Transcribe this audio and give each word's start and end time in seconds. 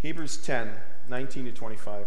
Hebrews 0.00 0.36
10 0.38 0.72
19 1.08 1.46
to 1.46 1.52
25. 1.52 2.06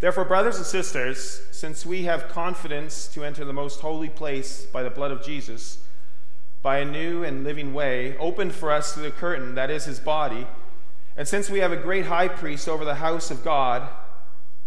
Therefore, 0.00 0.24
brothers 0.24 0.56
and 0.56 0.66
sisters, 0.66 1.42
since 1.50 1.84
we 1.84 2.04
have 2.04 2.28
confidence 2.28 3.06
to 3.08 3.24
enter 3.24 3.44
the 3.44 3.52
most 3.52 3.80
holy 3.80 4.08
place 4.08 4.64
by 4.64 4.82
the 4.82 4.90
blood 4.90 5.10
of 5.10 5.22
Jesus, 5.22 5.78
by 6.62 6.78
a 6.78 6.84
new 6.84 7.22
and 7.22 7.44
living 7.44 7.74
way, 7.74 8.16
opened 8.18 8.54
for 8.54 8.70
us 8.70 8.92
through 8.92 9.04
the 9.04 9.10
curtain, 9.10 9.54
that 9.54 9.70
is 9.70 9.84
his 9.84 10.00
body, 10.00 10.46
and 11.16 11.28
since 11.28 11.48
we 11.48 11.60
have 11.60 11.72
a 11.72 11.76
great 11.76 12.06
high 12.06 12.28
priest 12.28 12.68
over 12.68 12.84
the 12.84 12.96
house 12.96 13.30
of 13.30 13.44
God, 13.44 13.88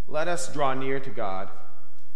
let 0.07 0.27
us 0.27 0.51
draw 0.53 0.73
near 0.73 0.99
to 0.99 1.09
God 1.09 1.49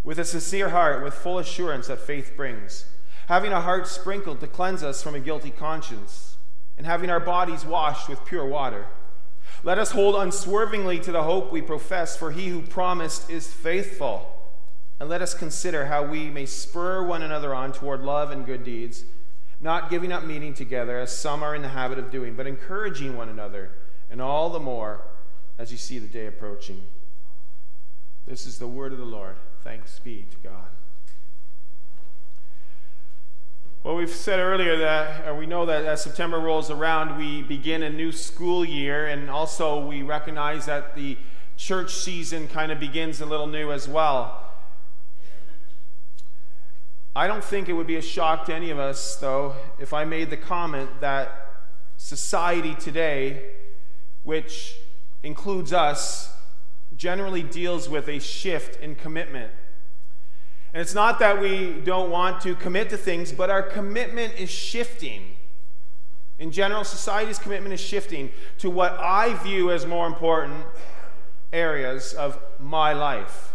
with 0.03 0.17
a 0.17 0.25
sincere 0.25 0.69
heart, 0.69 1.03
with 1.03 1.13
full 1.13 1.37
assurance 1.37 1.87
that 1.87 1.99
faith 1.99 2.33
brings, 2.35 2.85
having 3.27 3.51
a 3.51 3.61
heart 3.61 3.87
sprinkled 3.87 4.39
to 4.39 4.47
cleanse 4.47 4.83
us 4.83 5.03
from 5.03 5.15
a 5.15 5.19
guilty 5.19 5.51
conscience, 5.51 6.37
and 6.77 6.87
having 6.87 7.09
our 7.09 7.19
bodies 7.19 7.65
washed 7.65 8.09
with 8.09 8.25
pure 8.25 8.45
water. 8.45 8.87
Let 9.63 9.77
us 9.77 9.91
hold 9.91 10.15
unswervingly 10.15 10.99
to 11.01 11.11
the 11.11 11.23
hope 11.23 11.51
we 11.51 11.61
profess, 11.61 12.17
for 12.17 12.31
he 12.31 12.49
who 12.49 12.61
promised 12.61 13.29
is 13.29 13.51
faithful. 13.51 14.27
And 14.99 15.07
let 15.07 15.21
us 15.21 15.33
consider 15.33 15.85
how 15.85 16.03
we 16.03 16.29
may 16.29 16.45
spur 16.45 17.05
one 17.05 17.21
another 17.21 17.53
on 17.53 17.71
toward 17.71 18.01
love 18.01 18.31
and 18.31 18.45
good 18.45 18.63
deeds, 18.63 19.03
not 19.59 19.89
giving 19.89 20.11
up 20.11 20.23
meeting 20.23 20.53
together, 20.53 20.99
as 20.99 21.15
some 21.15 21.43
are 21.43 21.55
in 21.55 21.61
the 21.61 21.69
habit 21.69 21.99
of 21.99 22.09
doing, 22.09 22.35
but 22.35 22.47
encouraging 22.47 23.15
one 23.15 23.29
another, 23.29 23.71
and 24.09 24.21
all 24.21 24.49
the 24.49 24.59
more 24.59 25.01
as 25.59 25.71
you 25.71 25.77
see 25.77 25.99
the 25.99 26.07
day 26.07 26.25
approaching. 26.25 26.81
This 28.25 28.47
is 28.47 28.57
the 28.57 28.67
word 28.67 28.93
of 28.93 28.99
the 28.99 29.05
Lord. 29.05 29.35
Thanks 29.63 29.99
be 29.99 30.25
to 30.31 30.47
God. 30.47 30.67
Well, 33.83 33.95
we've 33.95 34.11
said 34.11 34.39
earlier 34.39 34.77
that 34.77 35.35
we 35.35 35.47
know 35.47 35.65
that 35.65 35.85
as 35.85 36.03
September 36.03 36.39
rolls 36.39 36.69
around, 36.69 37.17
we 37.17 37.41
begin 37.41 37.81
a 37.81 37.89
new 37.89 38.11
school 38.11 38.63
year, 38.63 39.07
and 39.07 39.27
also 39.27 39.83
we 39.83 40.03
recognize 40.03 40.67
that 40.67 40.95
the 40.95 41.17
church 41.57 41.95
season 41.95 42.47
kind 42.47 42.71
of 42.71 42.79
begins 42.79 43.21
a 43.21 43.25
little 43.25 43.47
new 43.47 43.71
as 43.71 43.87
well. 43.87 44.51
I 47.15 47.25
don't 47.25 47.43
think 47.43 47.69
it 47.69 47.73
would 47.73 47.87
be 47.87 47.95
a 47.95 48.03
shock 48.03 48.45
to 48.45 48.53
any 48.53 48.69
of 48.69 48.77
us, 48.77 49.15
though, 49.15 49.55
if 49.79 49.95
I 49.95 50.05
made 50.05 50.29
the 50.29 50.37
comment 50.37 51.01
that 51.01 51.63
society 51.97 52.75
today, 52.75 53.41
which 54.21 54.75
includes 55.23 55.73
us, 55.73 56.31
generally 56.95 57.41
deals 57.41 57.89
with 57.89 58.07
a 58.09 58.19
shift 58.19 58.79
in 58.79 58.93
commitment 58.93 59.51
and 60.73 60.81
it's 60.81 60.93
not 60.93 61.19
that 61.19 61.41
we 61.41 61.73
don't 61.83 62.09
want 62.09 62.41
to 62.41 62.55
commit 62.55 62.89
to 62.91 62.97
things, 62.97 63.31
but 63.31 63.49
our 63.49 63.61
commitment 63.61 64.33
is 64.39 64.49
shifting. 64.49 65.35
In 66.39 66.51
general, 66.51 66.83
society's 66.83 67.37
commitment 67.37 67.73
is 67.73 67.81
shifting 67.81 68.31
to 68.59 68.69
what 68.69 68.93
I 68.93 69.33
view 69.43 69.69
as 69.71 69.85
more 69.85 70.07
important 70.07 70.65
areas 71.51 72.13
of 72.13 72.39
my 72.59 72.93
life. 72.93 73.53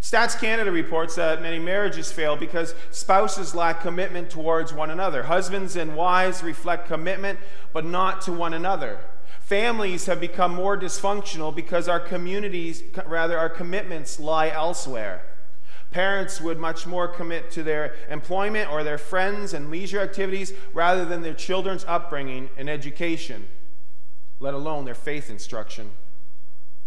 Stats 0.00 0.38
Canada 0.38 0.72
reports 0.72 1.14
that 1.14 1.40
many 1.40 1.60
marriages 1.60 2.10
fail 2.10 2.36
because 2.36 2.74
spouses 2.90 3.54
lack 3.54 3.80
commitment 3.80 4.30
towards 4.30 4.72
one 4.72 4.90
another. 4.90 5.22
Husbands 5.22 5.76
and 5.76 5.94
wives 5.94 6.42
reflect 6.42 6.88
commitment, 6.88 7.38
but 7.72 7.84
not 7.84 8.20
to 8.22 8.32
one 8.32 8.52
another. 8.52 8.98
Families 9.38 10.06
have 10.06 10.20
become 10.20 10.52
more 10.52 10.76
dysfunctional 10.76 11.54
because 11.54 11.88
our 11.88 12.00
communities, 12.00 12.82
rather, 13.06 13.38
our 13.38 13.48
commitments 13.48 14.18
lie 14.18 14.48
elsewhere. 14.48 15.22
Parents 15.92 16.40
would 16.40 16.58
much 16.58 16.86
more 16.86 17.06
commit 17.06 17.50
to 17.52 17.62
their 17.62 17.94
employment 18.08 18.72
or 18.72 18.82
their 18.82 18.98
friends 18.98 19.52
and 19.52 19.70
leisure 19.70 20.00
activities 20.00 20.54
rather 20.72 21.04
than 21.04 21.20
their 21.20 21.34
children's 21.34 21.84
upbringing 21.84 22.48
and 22.56 22.68
education, 22.70 23.46
let 24.40 24.54
alone 24.54 24.86
their 24.86 24.94
faith 24.94 25.28
instruction. 25.28 25.90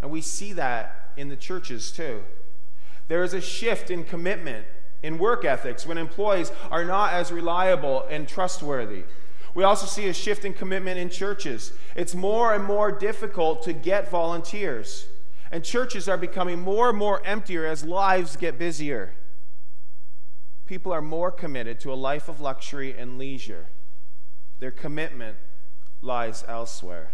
And 0.00 0.10
we 0.10 0.20
see 0.20 0.52
that 0.54 1.12
in 1.16 1.28
the 1.28 1.36
churches 1.36 1.92
too. 1.92 2.24
There 3.06 3.22
is 3.22 3.32
a 3.32 3.40
shift 3.40 3.92
in 3.92 4.02
commitment 4.02 4.66
in 5.04 5.18
work 5.18 5.44
ethics 5.44 5.86
when 5.86 5.98
employees 5.98 6.50
are 6.70 6.84
not 6.84 7.12
as 7.12 7.30
reliable 7.30 8.04
and 8.10 8.26
trustworthy. 8.26 9.04
We 9.54 9.62
also 9.62 9.86
see 9.86 10.08
a 10.08 10.12
shift 10.12 10.44
in 10.44 10.52
commitment 10.52 10.98
in 10.98 11.10
churches. 11.10 11.72
It's 11.94 12.14
more 12.14 12.52
and 12.52 12.64
more 12.64 12.90
difficult 12.90 13.62
to 13.62 13.72
get 13.72 14.10
volunteers. 14.10 15.06
And 15.50 15.64
churches 15.64 16.08
are 16.08 16.16
becoming 16.16 16.60
more 16.60 16.88
and 16.88 16.98
more 16.98 17.24
emptier 17.24 17.66
as 17.66 17.84
lives 17.84 18.36
get 18.36 18.58
busier. 18.58 19.14
People 20.66 20.92
are 20.92 21.02
more 21.02 21.30
committed 21.30 21.78
to 21.80 21.92
a 21.92 21.94
life 21.94 22.28
of 22.28 22.40
luxury 22.40 22.96
and 22.96 23.18
leisure. 23.18 23.66
Their 24.58 24.72
commitment 24.72 25.36
lies 26.02 26.44
elsewhere. 26.48 27.12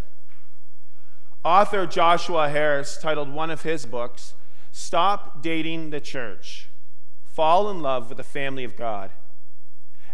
Author 1.44 1.86
Joshua 1.86 2.48
Harris 2.48 2.96
titled 2.96 3.28
one 3.28 3.50
of 3.50 3.62
his 3.62 3.84
books, 3.84 4.34
Stop 4.70 5.42
Dating 5.42 5.90
the 5.90 6.00
Church 6.00 6.68
Fall 7.24 7.70
in 7.70 7.82
Love 7.82 8.08
with 8.08 8.18
the 8.18 8.24
Family 8.24 8.64
of 8.64 8.76
God. 8.76 9.10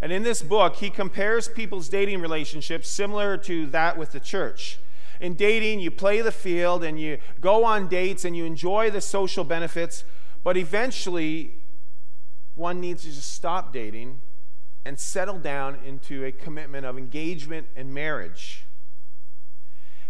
And 0.01 0.13
in 0.13 0.23
this 0.23 0.43
book, 0.43 0.77
he 0.77 0.91
compares 0.91 1.49
people's 1.49 1.89
dating 1.89 2.21
relationships 2.21 2.89
similar 2.89 3.37
to 3.39 3.67
that 3.67 3.99
with 3.99 4.13
the 4.13 4.21
church 4.21 4.79
in 5.21 5.35
dating, 5.35 5.81
you 5.81 5.91
play 5.91 6.21
the 6.21 6.33
field 6.33 6.85
and 6.85 6.99
you 6.99 7.19
go 7.41 7.65
on 7.65 7.89
dates 7.89 8.25
and 8.25 8.37
you 8.37 8.45
enjoy 8.45 8.91
the 8.91 9.01
social 9.01 9.45
benefits, 9.45 10.05
but 10.45 10.57
eventually 10.57 11.55
one 12.55 12.81
needs 12.81 13.03
to 13.03 13.09
just 13.09 13.33
stop 13.33 13.73
dating 13.73 14.21
and 14.85 14.99
settle 14.99 15.39
down 15.39 15.79
into 15.85 16.25
a 16.25 16.33
commitment 16.33 16.87
of 16.87 16.97
engagement 16.97 17.67
and 17.77 17.93
marriage. 17.93 18.65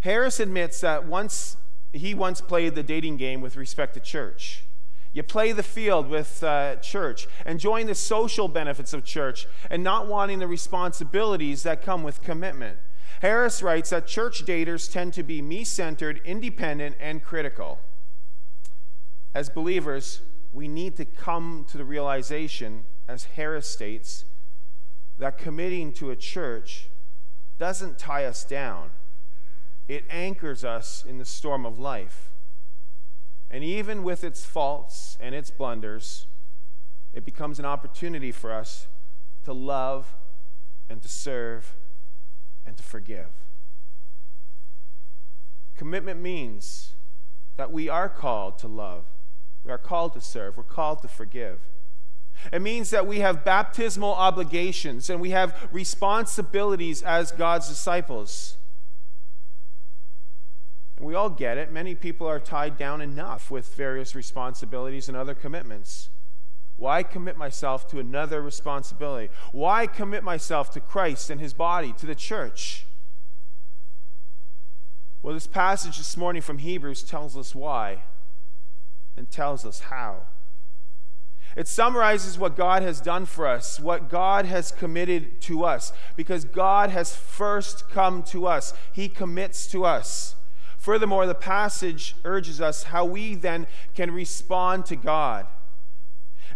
Harris 0.01 0.39
admits 0.39 0.81
that 0.81 1.05
once 1.07 1.57
he 1.93 2.15
once 2.15 2.41
played 2.41 2.75
the 2.75 2.83
dating 2.83 3.17
game 3.17 3.41
with 3.41 3.57
respect 3.57 3.95
to 3.95 4.01
church. 4.01 4.65
You 5.13 5.23
play 5.23 5.53
the 5.53 5.63
field 5.63 6.09
with 6.09 6.45
uh, 6.45 6.77
church, 6.77 7.27
enjoying 7.47 7.87
the 7.87 7.95
social 7.95 8.47
benefits 8.47 8.93
of 8.93 9.05
church, 9.05 9.47
and 9.71 9.83
not 9.83 10.07
wanting 10.07 10.39
the 10.39 10.47
responsibilities 10.47 11.63
that 11.63 11.83
come 11.83 12.03
with 12.03 12.23
commitment. 12.23 12.79
Harris 13.21 13.63
writes 13.63 13.91
that 13.91 14.07
church 14.07 14.45
daters 14.45 14.91
tend 14.91 15.13
to 15.15 15.23
be 15.23 15.43
me 15.43 15.65
centered, 15.65 16.21
independent, 16.25 16.97
and 17.01 17.23
critical. 17.23 17.81
As 19.35 19.49
believers, 19.49 20.21
we 20.53 20.69
need 20.69 20.97
to 20.97 21.05
come 21.05 21.67
to 21.69 21.77
the 21.77 21.85
realization, 21.85 22.85
as 23.09 23.25
Harris 23.25 23.69
states, 23.69 24.25
that 25.19 25.37
committing 25.37 25.93
to 25.95 26.11
a 26.11 26.17
church 26.17 26.89
doesn't 27.59 27.99
tie 27.99 28.25
us 28.25 28.45
down, 28.45 28.91
it 29.89 30.05
anchors 30.09 30.65
us 30.65 31.05
in 31.07 31.19
the 31.19 31.25
storm 31.25 31.67
of 31.67 31.79
life. 31.79 32.31
And 33.51 33.65
even 33.65 34.05
with 34.05 34.23
its 34.23 34.45
faults 34.45 35.17
and 35.21 35.35
its 35.35 35.51
blunders, 35.51 36.27
it 37.13 37.25
becomes 37.25 37.59
an 37.59 37.65
opportunity 37.65 38.31
for 38.31 38.53
us 38.53 38.87
to 39.45 39.53
love 39.53 40.15
and 40.89 41.03
to 41.03 41.09
serve 41.09 41.75
and 42.69 42.77
to 42.77 42.83
forgive. 42.83 43.27
Commitment 45.77 46.21
means 46.21 46.93
that 47.57 47.73
we 47.73 47.89
are 47.89 48.09
called 48.09 48.59
to 48.59 48.69
love, 48.69 49.05
we 49.65 49.73
are 49.73 49.79
called 49.79 50.13
to 50.13 50.21
serve, 50.21 50.57
we're 50.57 50.63
called 50.63 51.03
to 51.03 51.09
forgive. 51.09 51.61
It 52.53 52.63
means 52.63 52.91
that 52.91 53.07
we 53.07 53.19
have 53.19 53.45
baptismal 53.45 54.13
obligations 54.13 55.11
and 55.11 55.21
we 55.21 55.31
have 55.31 55.69
responsibilities 55.73 57.03
as 57.03 57.33
God's 57.33 57.69
disciples. 57.69 58.59
And 60.97 61.07
we 61.07 61.17
all 61.17 61.31
get 61.31 61.59
it. 61.59 61.73
Many 61.73 61.97
people 61.97 62.29
are 62.29 62.39
tied 62.39 62.77
down 62.77 63.01
enough 63.01 63.51
with 63.51 63.75
various 63.75 64.15
responsibilities 64.15 65.09
and 65.09 65.17
other 65.17 65.35
commitments. 65.35 66.11
Why 66.79 67.03
commit 67.03 67.37
myself 67.37 67.89
to 67.89 67.99
another 67.99 68.41
responsibility? 68.41 69.31
Why 69.51 69.89
commit 69.89 70.23
myself 70.23 70.71
to 70.71 70.81
Christ 70.81 71.29
and 71.29 71.41
his 71.41 71.53
body, 71.53 71.93
to 71.99 72.07
the 72.07 72.15
church? 72.15 72.87
Well, 75.21 75.35
this 75.35 75.49
passage 75.49 75.99
this 75.99 76.17
morning 76.17 76.41
from 76.41 76.59
Hebrews 76.59 77.03
tells 77.03 77.37
us 77.37 77.53
why 77.53 78.05
and 79.17 79.29
tells 79.29 79.67
us 79.67 79.81
how. 79.81 80.29
It 81.57 81.67
summarizes 81.67 82.39
what 82.39 82.55
God 82.55 82.85
has 82.85 83.01
done 83.01 83.27
for 83.27 83.45
us, 83.45 83.81
what 83.81 84.09
God 84.09 84.45
has 84.45 84.71
committed 84.71 85.41
to 85.43 85.65
us, 85.65 85.93
because 86.15 86.45
God 86.45 86.91
has 86.91 87.17
first 87.17 87.91
come 87.91 88.23
to 88.25 88.47
us. 88.47 88.73
He 88.93 89.09
commits 89.09 89.67
to 89.73 89.85
us. 89.85 90.37
Furthermore, 90.77 91.27
the 91.27 91.35
passage 91.35 92.15
urges 92.25 92.61
us 92.61 92.85
how 92.85 93.05
we 93.05 93.35
then 93.35 93.67
can 93.97 94.13
respond 94.13 94.87
to 94.87 94.95
God. 94.95 95.49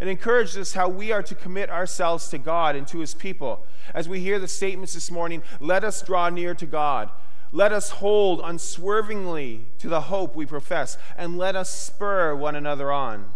It 0.03 0.09
encourages 0.09 0.57
us 0.57 0.73
how 0.73 0.89
we 0.89 1.13
are 1.13 1.23
to 1.23 1.35
commit 1.37 1.71
ourselves 1.71 2.29
to 2.31 2.39
God 2.39 2.75
and 2.75 2.89
to 2.89 2.99
his 2.99 3.15
people. 3.15 3.65
As 3.95 4.09
we 4.09 4.19
hear 4.19 4.41
the 4.41 4.49
statements 4.49 4.95
this 4.95 5.13
morning, 5.13 5.45
let 5.61 5.85
us 5.85 6.03
draw 6.03 6.29
near 6.29 6.57
to 6.57 6.67
God. 6.67 7.09
Let 7.53 7.71
us 7.71 7.91
hold 7.91 8.41
unswervingly 8.43 9.67
to 9.79 9.89
the 9.89 10.01
hope 10.01 10.35
we 10.35 10.45
profess, 10.45 10.99
and 11.17 11.39
let 11.39 11.55
us 11.55 11.71
spur 11.71 12.35
one 12.35 12.57
another 12.57 12.91
on. 12.91 13.27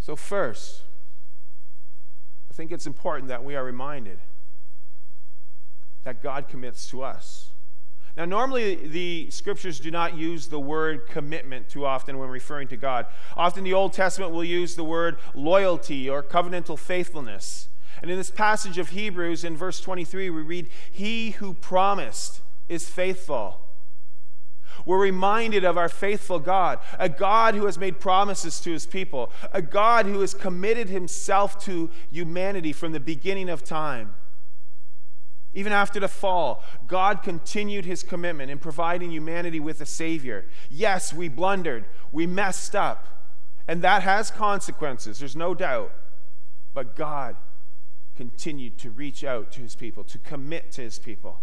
So, 0.00 0.16
first, 0.16 0.82
I 2.50 2.52
think 2.52 2.72
it's 2.72 2.88
important 2.88 3.28
that 3.28 3.44
we 3.44 3.54
are 3.54 3.62
reminded 3.62 4.18
that 6.02 6.20
God 6.20 6.48
commits 6.48 6.90
to 6.90 7.04
us. 7.04 7.50
Now, 8.16 8.24
normally 8.24 8.74
the 8.74 9.30
scriptures 9.30 9.78
do 9.80 9.90
not 9.90 10.16
use 10.16 10.48
the 10.48 10.58
word 10.58 11.06
commitment 11.06 11.68
too 11.68 11.86
often 11.86 12.18
when 12.18 12.28
referring 12.28 12.68
to 12.68 12.76
God. 12.76 13.06
Often 13.36 13.64
the 13.64 13.72
Old 13.72 13.92
Testament 13.92 14.32
will 14.32 14.44
use 14.44 14.74
the 14.74 14.84
word 14.84 15.18
loyalty 15.34 16.10
or 16.10 16.22
covenantal 16.22 16.78
faithfulness. 16.78 17.68
And 18.02 18.10
in 18.10 18.16
this 18.16 18.30
passage 18.30 18.78
of 18.78 18.90
Hebrews, 18.90 19.44
in 19.44 19.56
verse 19.56 19.80
23, 19.80 20.30
we 20.30 20.42
read, 20.42 20.68
He 20.90 21.30
who 21.32 21.54
promised 21.54 22.40
is 22.68 22.88
faithful. 22.88 23.60
We're 24.86 24.98
reminded 24.98 25.64
of 25.64 25.76
our 25.76 25.88
faithful 25.88 26.38
God, 26.38 26.78
a 26.98 27.08
God 27.08 27.54
who 27.54 27.66
has 27.66 27.78
made 27.78 28.00
promises 28.00 28.60
to 28.60 28.72
his 28.72 28.86
people, 28.86 29.30
a 29.52 29.60
God 29.60 30.06
who 30.06 30.20
has 30.20 30.32
committed 30.32 30.88
himself 30.88 31.62
to 31.64 31.90
humanity 32.10 32.72
from 32.72 32.92
the 32.92 33.00
beginning 33.00 33.48
of 33.48 33.62
time. 33.62 34.14
Even 35.52 35.72
after 35.72 35.98
the 35.98 36.08
fall, 36.08 36.62
God 36.86 37.22
continued 37.22 37.84
his 37.84 38.02
commitment 38.02 38.50
in 38.50 38.58
providing 38.58 39.10
humanity 39.10 39.58
with 39.58 39.80
a 39.80 39.86
Savior. 39.86 40.44
Yes, 40.70 41.12
we 41.12 41.28
blundered, 41.28 41.86
we 42.12 42.26
messed 42.26 42.76
up, 42.76 43.24
and 43.66 43.82
that 43.82 44.02
has 44.02 44.30
consequences, 44.30 45.18
there's 45.18 45.34
no 45.34 45.54
doubt. 45.54 45.92
But 46.72 46.94
God 46.94 47.36
continued 48.14 48.78
to 48.78 48.90
reach 48.90 49.24
out 49.24 49.50
to 49.52 49.60
his 49.60 49.74
people, 49.74 50.04
to 50.04 50.18
commit 50.18 50.70
to 50.72 50.82
his 50.82 51.00
people. 51.00 51.40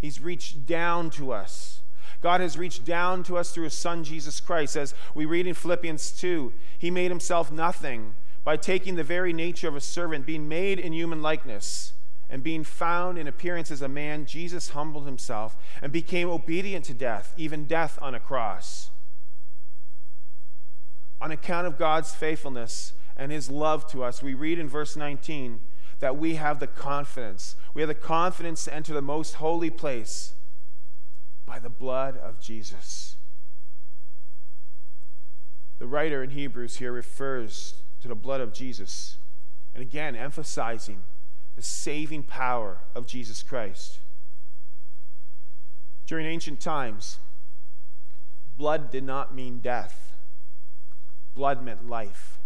He's 0.00 0.20
reached 0.20 0.64
down 0.64 1.10
to 1.10 1.32
us. 1.32 1.80
God 2.20 2.40
has 2.40 2.56
reached 2.56 2.84
down 2.84 3.24
to 3.24 3.36
us 3.36 3.50
through 3.50 3.64
his 3.64 3.76
Son, 3.76 4.04
Jesus 4.04 4.38
Christ. 4.38 4.76
As 4.76 4.94
we 5.14 5.24
read 5.24 5.48
in 5.48 5.54
Philippians 5.54 6.12
2, 6.12 6.52
he 6.78 6.92
made 6.92 7.10
himself 7.10 7.50
nothing 7.50 8.14
by 8.44 8.56
taking 8.56 8.94
the 8.94 9.02
very 9.02 9.32
nature 9.32 9.66
of 9.66 9.74
a 9.74 9.80
servant, 9.80 10.26
being 10.26 10.48
made 10.48 10.78
in 10.78 10.92
human 10.92 11.22
likeness 11.22 11.92
and 12.28 12.42
being 12.42 12.64
found 12.64 13.18
in 13.18 13.28
appearance 13.28 13.70
as 13.70 13.82
a 13.82 13.88
man, 13.88 14.26
Jesus 14.26 14.70
humbled 14.70 15.06
himself 15.06 15.56
and 15.80 15.92
became 15.92 16.28
obedient 16.28 16.84
to 16.86 16.94
death, 16.94 17.32
even 17.36 17.66
death 17.66 17.98
on 18.02 18.14
a 18.14 18.20
cross. 18.20 18.90
On 21.20 21.30
account 21.30 21.66
of 21.66 21.78
God's 21.78 22.14
faithfulness 22.14 22.92
and 23.16 23.30
his 23.30 23.48
love 23.48 23.86
to 23.92 24.02
us, 24.02 24.22
we 24.22 24.34
read 24.34 24.58
in 24.58 24.68
verse 24.68 24.96
19 24.96 25.60
that 26.00 26.18
we 26.18 26.34
have 26.34 26.58
the 26.58 26.66
confidence. 26.66 27.56
We 27.74 27.82
have 27.82 27.88
the 27.88 27.94
confidence 27.94 28.64
to 28.64 28.74
enter 28.74 28.92
the 28.92 29.00
most 29.00 29.34
holy 29.34 29.70
place 29.70 30.34
by 31.46 31.58
the 31.58 31.70
blood 31.70 32.18
of 32.18 32.40
Jesus. 32.40 33.16
The 35.78 35.86
writer 35.86 36.22
in 36.22 36.30
Hebrews 36.30 36.76
here 36.76 36.92
refers 36.92 37.74
to 38.00 38.08
the 38.08 38.14
blood 38.14 38.40
of 38.40 38.52
Jesus, 38.52 39.16
and 39.74 39.82
again, 39.82 40.16
emphasizing 40.16 41.02
the 41.56 41.62
saving 41.62 42.22
power 42.22 42.78
of 42.94 43.06
Jesus 43.06 43.42
Christ. 43.42 43.98
During 46.06 46.26
ancient 46.26 46.60
times, 46.60 47.18
blood 48.56 48.90
did 48.90 49.02
not 49.02 49.34
mean 49.34 49.58
death, 49.58 50.12
blood 51.34 51.64
meant 51.64 51.88
life. 51.88 52.38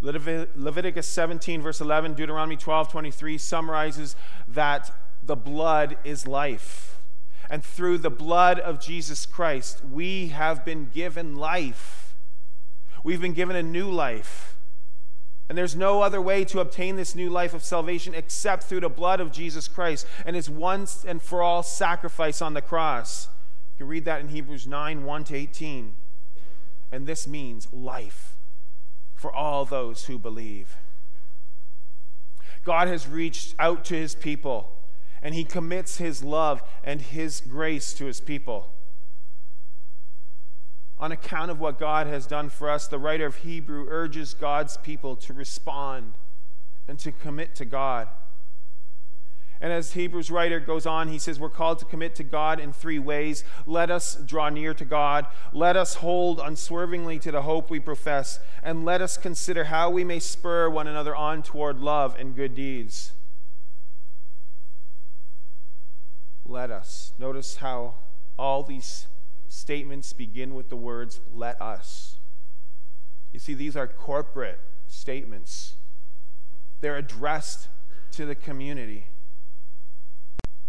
Leviticus 0.00 1.06
17, 1.06 1.60
verse 1.60 1.80
11, 1.80 2.14
Deuteronomy 2.14 2.56
12, 2.56 2.90
23 2.90 3.38
summarizes 3.38 4.16
that 4.48 4.90
the 5.22 5.36
blood 5.36 5.96
is 6.02 6.26
life. 6.26 6.98
And 7.50 7.62
through 7.62 7.98
the 7.98 8.10
blood 8.10 8.58
of 8.58 8.80
Jesus 8.80 9.26
Christ, 9.26 9.84
we 9.84 10.28
have 10.28 10.64
been 10.64 10.88
given 10.92 11.36
life. 11.36 12.14
We've 13.04 13.20
been 13.20 13.34
given 13.34 13.54
a 13.54 13.62
new 13.62 13.90
life. 13.90 14.51
And 15.48 15.58
there's 15.58 15.76
no 15.76 16.02
other 16.02 16.20
way 16.20 16.44
to 16.46 16.60
obtain 16.60 16.96
this 16.96 17.14
new 17.14 17.28
life 17.28 17.52
of 17.52 17.62
salvation 17.62 18.14
except 18.14 18.64
through 18.64 18.80
the 18.80 18.88
blood 18.88 19.20
of 19.20 19.32
Jesus 19.32 19.68
Christ 19.68 20.06
and 20.24 20.34
his 20.34 20.48
once 20.48 21.04
and 21.04 21.20
for 21.20 21.42
all 21.42 21.62
sacrifice 21.62 22.40
on 22.40 22.54
the 22.54 22.62
cross. 22.62 23.28
You 23.74 23.84
can 23.84 23.88
read 23.88 24.04
that 24.04 24.20
in 24.20 24.28
Hebrews 24.28 24.66
9 24.66 25.04
1 25.04 25.24
to 25.24 25.36
18. 25.36 25.94
And 26.90 27.06
this 27.06 27.26
means 27.26 27.72
life 27.72 28.36
for 29.14 29.32
all 29.32 29.64
those 29.64 30.06
who 30.06 30.18
believe. 30.18 30.76
God 32.64 32.88
has 32.88 33.08
reached 33.08 33.54
out 33.58 33.84
to 33.86 33.94
his 33.94 34.14
people, 34.14 34.72
and 35.20 35.34
he 35.34 35.42
commits 35.42 35.98
his 35.98 36.22
love 36.22 36.62
and 36.84 37.02
his 37.02 37.40
grace 37.40 37.92
to 37.94 38.06
his 38.06 38.20
people 38.20 38.71
on 41.02 41.10
account 41.10 41.50
of 41.50 41.58
what 41.58 41.80
God 41.80 42.06
has 42.06 42.28
done 42.28 42.48
for 42.48 42.70
us, 42.70 42.86
the 42.86 42.98
writer 42.98 43.26
of 43.26 43.38
Hebrew 43.38 43.86
urges 43.88 44.34
God's 44.34 44.76
people 44.76 45.16
to 45.16 45.32
respond 45.32 46.12
and 46.86 46.96
to 47.00 47.10
commit 47.10 47.56
to 47.56 47.64
God. 47.64 48.06
And 49.60 49.72
as 49.72 49.94
Hebrews 49.94 50.30
writer 50.30 50.60
goes 50.60 50.86
on, 50.86 51.08
he 51.08 51.18
says, 51.18 51.40
We're 51.40 51.48
called 51.48 51.80
to 51.80 51.84
commit 51.84 52.14
to 52.16 52.22
God 52.22 52.60
in 52.60 52.72
three 52.72 53.00
ways. 53.00 53.42
Let 53.66 53.90
us 53.90 54.14
draw 54.14 54.48
near 54.48 54.74
to 54.74 54.84
God. 54.84 55.26
Let 55.52 55.76
us 55.76 55.96
hold 55.96 56.38
unswervingly 56.38 57.18
to 57.18 57.32
the 57.32 57.42
hope 57.42 57.68
we 57.68 57.80
profess. 57.80 58.38
And 58.62 58.84
let 58.84 59.02
us 59.02 59.16
consider 59.16 59.64
how 59.64 59.90
we 59.90 60.04
may 60.04 60.20
spur 60.20 60.70
one 60.70 60.86
another 60.86 61.16
on 61.16 61.42
toward 61.42 61.80
love 61.80 62.14
and 62.16 62.36
good 62.36 62.54
deeds. 62.54 63.10
Let 66.46 66.70
us. 66.70 67.12
Notice 67.18 67.56
how 67.56 67.94
all 68.38 68.62
these 68.62 69.06
statements 69.52 70.12
begin 70.12 70.54
with 70.54 70.70
the 70.70 70.76
words, 70.76 71.20
let 71.34 71.60
us. 71.60 72.16
You 73.32 73.38
see, 73.38 73.54
these 73.54 73.76
are 73.76 73.86
corporate 73.86 74.58
statements, 74.86 75.74
they're 76.80 76.96
addressed 76.96 77.68
to 78.12 78.26
the 78.26 78.34
community. 78.34 79.06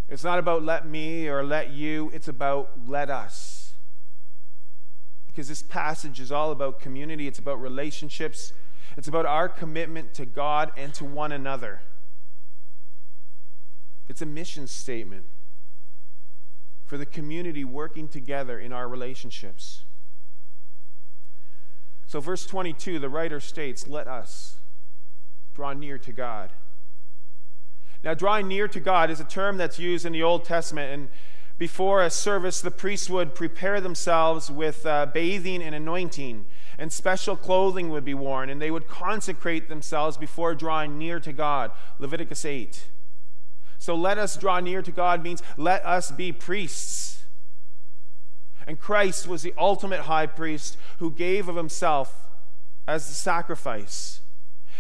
It's 0.10 0.24
not 0.24 0.38
about 0.38 0.64
let 0.64 0.86
me 0.86 1.28
or 1.28 1.44
let 1.44 1.72
you, 1.72 2.12
it's 2.14 2.28
about 2.28 2.72
let 2.88 3.10
us. 3.10 3.74
Because 5.28 5.48
this 5.48 5.64
passage 5.64 6.20
is 6.20 6.32
all 6.32 6.52
about 6.52 6.80
community, 6.80 7.28
it's 7.28 7.40
about 7.40 7.60
relationships, 7.60 8.54
it's 8.96 9.08
about 9.08 9.26
our 9.26 9.50
commitment 9.50 10.14
to 10.16 10.26
God 10.26 10.72
and 10.78 10.94
to 10.96 11.06
one 11.06 11.32
another. 11.32 11.82
It's 14.08 14.22
a 14.22 14.26
mission 14.26 14.68
statement 14.68 15.26
for 16.94 17.00
the 17.00 17.06
community 17.08 17.64
working 17.64 18.08
together 18.08 18.60
in 18.60 18.72
our 18.72 18.88
relationships. 18.88 19.82
So, 22.06 22.20
verse 22.20 22.46
22, 22.46 23.00
the 23.00 23.10
writer 23.10 23.40
states, 23.40 23.88
Let 23.88 24.08
us 24.08 24.58
draw 25.56 25.74
near 25.74 25.98
to 25.98 26.12
God. 26.12 26.52
Now, 28.04 28.14
drawing 28.14 28.48
near 28.48 28.68
to 28.68 28.80
God 28.80 29.10
is 29.10 29.20
a 29.20 29.24
term 29.24 29.58
that's 29.58 29.80
used 29.80 30.06
in 30.06 30.14
the 30.14 30.22
Old 30.22 30.46
Testament. 30.46 30.94
And 30.94 31.10
before 31.58 32.04
a 32.04 32.12
service, 32.12 32.62
the 32.62 32.70
priests 32.70 33.10
would 33.10 33.34
prepare 33.34 33.82
themselves 33.82 34.52
with 34.52 34.86
uh, 34.86 35.08
bathing 35.08 35.64
and 35.64 35.74
anointing, 35.74 36.46
and 36.78 36.94
special 36.94 37.36
clothing 37.36 37.90
would 37.90 38.06
be 38.06 38.14
worn, 38.14 38.52
and 38.52 38.62
they 38.62 38.70
would 38.70 38.88
consecrate 38.88 39.68
themselves 39.68 40.16
before 40.16 40.54
drawing 40.54 41.00
near 41.00 41.20
to 41.22 41.34
God. 41.34 41.72
Leviticus 41.98 42.46
8. 42.46 42.86
So 43.84 43.96
let 43.96 44.18
us 44.18 44.38
draw 44.38 44.62
near 44.62 44.82
to 44.82 44.94
God 44.94 45.22
means 45.22 45.44
let 45.58 45.86
us 45.86 46.10
be 46.10 46.32
priests. 46.32 47.26
And 48.66 48.80
Christ 48.80 49.28
was 49.28 49.42
the 49.42 49.54
ultimate 49.58 50.04
high 50.04 50.26
priest 50.26 50.78
who 51.00 51.12
gave 51.12 51.50
of 51.50 51.58
himself 51.58 52.30
as 52.88 53.10
the 53.10 53.14
sacrifice. 53.14 54.22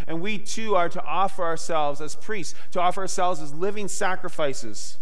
And 0.07 0.21
we 0.21 0.37
too 0.37 0.77
are 0.77 0.87
to 0.87 1.03
offer 1.03 1.43
ourselves 1.43 1.99
as 1.99 2.15
priests, 2.15 2.55
to 2.71 2.79
offer 2.79 3.01
ourselves 3.01 3.41
as 3.41 3.53
living 3.53 3.89
sacrifices. 3.89 4.99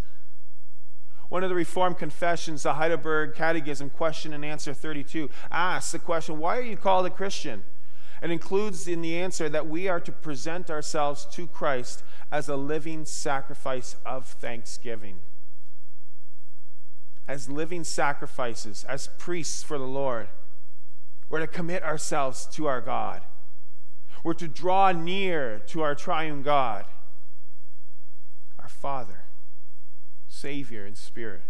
One 1.29 1.43
of 1.43 1.49
the 1.49 1.55
Reformed 1.55 1.99
confessions, 1.99 2.63
the 2.63 2.73
Heidelberg 2.73 3.35
Catechism, 3.35 3.91
question 3.91 4.33
and 4.33 4.43
answer 4.43 4.73
32, 4.73 5.29
asks 5.51 5.91
the 5.91 5.99
question, 5.99 6.39
Why 6.39 6.57
are 6.57 6.63
you 6.63 6.75
called 6.75 7.05
a 7.05 7.11
Christian? 7.11 7.61
And 8.21 8.31
includes 8.31 8.87
in 8.87 9.01
the 9.01 9.17
answer 9.17 9.49
that 9.49 9.67
we 9.67 9.87
are 9.87 9.99
to 9.99 10.11
present 10.11 10.69
ourselves 10.69 11.25
to 11.31 11.47
Christ 11.47 12.03
as 12.31 12.47
a 12.47 12.55
living 12.55 13.03
sacrifice 13.05 13.95
of 14.05 14.27
thanksgiving. 14.27 15.19
As 17.27 17.49
living 17.49 17.83
sacrifices, 17.83 18.85
as 18.87 19.09
priests 19.17 19.63
for 19.63 19.77
the 19.77 19.85
Lord, 19.85 20.27
we're 21.29 21.39
to 21.39 21.47
commit 21.47 21.83
ourselves 21.83 22.45
to 22.53 22.67
our 22.67 22.81
God. 22.81 23.21
We're 24.23 24.33
to 24.35 24.47
draw 24.47 24.91
near 24.91 25.59
to 25.67 25.81
our 25.81 25.95
triune 25.95 26.43
God, 26.43 26.85
our 28.59 28.69
Father, 28.69 29.25
Savior, 30.27 30.85
and 30.85 30.97
Spirit. 30.97 31.41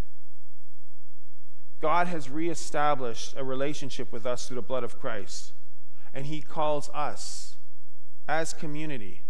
God 1.80 2.06
has 2.06 2.30
reestablished 2.30 3.34
a 3.36 3.44
relationship 3.44 4.12
with 4.12 4.24
us 4.24 4.46
through 4.46 4.54
the 4.54 4.62
blood 4.62 4.84
of 4.84 5.00
Christ. 5.00 5.52
And 6.14 6.26
he 6.26 6.40
calls 6.40 6.90
us 6.90 7.56
as 8.28 8.52
community 8.52 9.22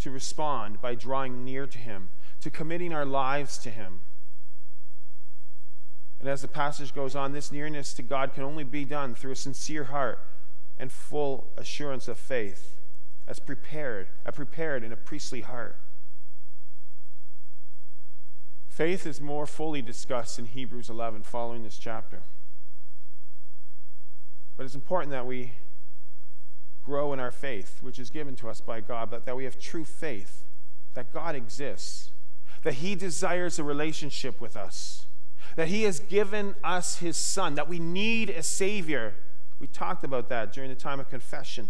to 0.00 0.10
respond 0.10 0.80
by 0.80 0.94
drawing 0.94 1.44
near 1.44 1.66
to 1.66 1.78
him, 1.78 2.10
to 2.40 2.50
committing 2.50 2.92
our 2.92 3.06
lives 3.06 3.58
to 3.58 3.70
him. 3.70 4.00
And 6.20 6.28
as 6.28 6.42
the 6.42 6.48
passage 6.48 6.94
goes 6.94 7.14
on, 7.14 7.32
this 7.32 7.52
nearness 7.52 7.92
to 7.94 8.02
God 8.02 8.34
can 8.34 8.42
only 8.42 8.64
be 8.64 8.84
done 8.84 9.14
through 9.14 9.32
a 9.32 9.36
sincere 9.36 9.84
heart 9.84 10.20
and 10.78 10.92
full 10.92 11.50
assurance 11.56 12.08
of 12.08 12.18
faith, 12.18 12.76
as 13.26 13.38
prepared, 13.38 14.08
a 14.24 14.32
prepared 14.32 14.84
in 14.84 14.92
a 14.92 14.96
priestly 14.96 15.40
heart. 15.40 15.76
Faith 18.68 19.06
is 19.06 19.20
more 19.20 19.46
fully 19.46 19.80
discussed 19.80 20.38
in 20.38 20.46
Hebrews 20.46 20.90
11 20.90 21.22
following 21.22 21.62
this 21.62 21.78
chapter. 21.78 22.20
But 24.56 24.64
it's 24.64 24.74
important 24.74 25.12
that 25.12 25.26
we 25.26 25.52
grow 26.86 27.12
in 27.12 27.20
our 27.20 27.30
faith, 27.30 27.78
which 27.82 27.98
is 27.98 28.08
given 28.08 28.34
to 28.36 28.48
us 28.48 28.62
by 28.62 28.80
God, 28.80 29.10
but 29.10 29.26
that 29.26 29.36
we 29.36 29.44
have 29.44 29.58
true 29.58 29.84
faith 29.84 30.46
that 30.94 31.12
God 31.12 31.34
exists, 31.34 32.10
that 32.62 32.74
He 32.74 32.94
desires 32.94 33.58
a 33.58 33.64
relationship 33.64 34.40
with 34.40 34.56
us, 34.56 35.04
that 35.56 35.68
He 35.68 35.82
has 35.82 36.00
given 36.00 36.54
us 36.64 36.98
His 36.98 37.18
Son, 37.18 37.54
that 37.56 37.68
we 37.68 37.78
need 37.78 38.30
a 38.30 38.42
Savior. 38.42 39.14
We 39.60 39.66
talked 39.66 40.04
about 40.04 40.28
that 40.30 40.52
during 40.52 40.70
the 40.70 40.76
time 40.76 41.00
of 41.00 41.10
confession. 41.10 41.68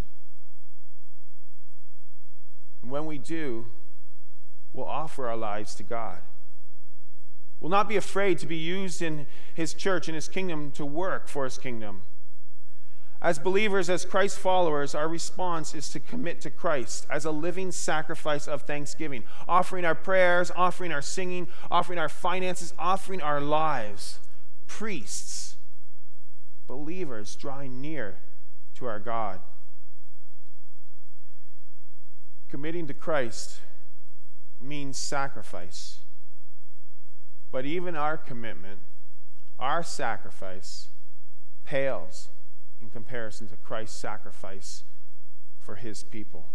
And 2.83 2.91
when 2.91 3.07
we 3.07 3.19
do, 3.19 3.67
we'll 4.73 4.87
offer 4.87 5.27
our 5.27 5.37
lives 5.37 5.75
to 5.77 5.83
God 5.83 6.21
We'll 7.61 7.71
not 7.71 7.89
be 7.89 7.97
afraid 7.97 8.39
to 8.39 8.47
be 8.47 8.57
used 8.57 9.01
in 9.01 9.27
his 9.55 9.73
church 9.73 10.09
and 10.09 10.15
his 10.15 10.29
kingdom 10.29 10.71
to 10.73 10.85
work 10.85 11.29
for 11.29 11.45
his 11.45 11.59
kingdom. 11.59 12.03
As 13.23 13.39
believers, 13.39 13.89
as 13.89 14.05
Christ 14.05 14.39
followers, 14.39 14.95
our 14.95 15.09
response 15.09 15.75
is 15.75 15.89
to 15.91 16.01
commit 16.01 16.41
to 16.43 16.51
Christ 16.51 17.07
as 17.11 17.25
a 17.25 17.31
living 17.31 17.73
sacrifice 17.73 18.47
of 18.47 18.63
thanksgiving, 18.63 19.25
offering 19.49 19.87
our 19.87 19.95
prayers, 19.95 20.53
offering 20.55 20.93
our 20.93 21.01
singing, 21.01 21.49
offering 21.71 21.99
our 21.99 22.11
finances, 22.11 22.75
offering 22.79 23.23
our 23.23 23.41
lives. 23.41 24.21
Priests, 24.67 25.57
believers 26.67 27.35
drawing 27.37 27.81
near 27.81 28.19
to 28.75 28.85
our 28.85 29.01
God. 29.01 29.41
Committing 32.51 32.87
to 32.87 32.95
Christ 32.95 33.61
means 34.61 34.99
sacrifice. 34.99 35.99
But 37.51 37.65
even 37.65 37.97
our 37.97 38.19
commitment, 38.19 38.81
our 39.59 39.83
sacrifice, 39.83 40.89
pales 41.65 42.29
in 42.81 42.91
comparison 42.91 43.49
to 43.49 43.57
Christ's 43.57 43.99
sacrifice 43.99 44.85
for 45.61 45.77
his 45.77 46.03
people. 46.03 46.47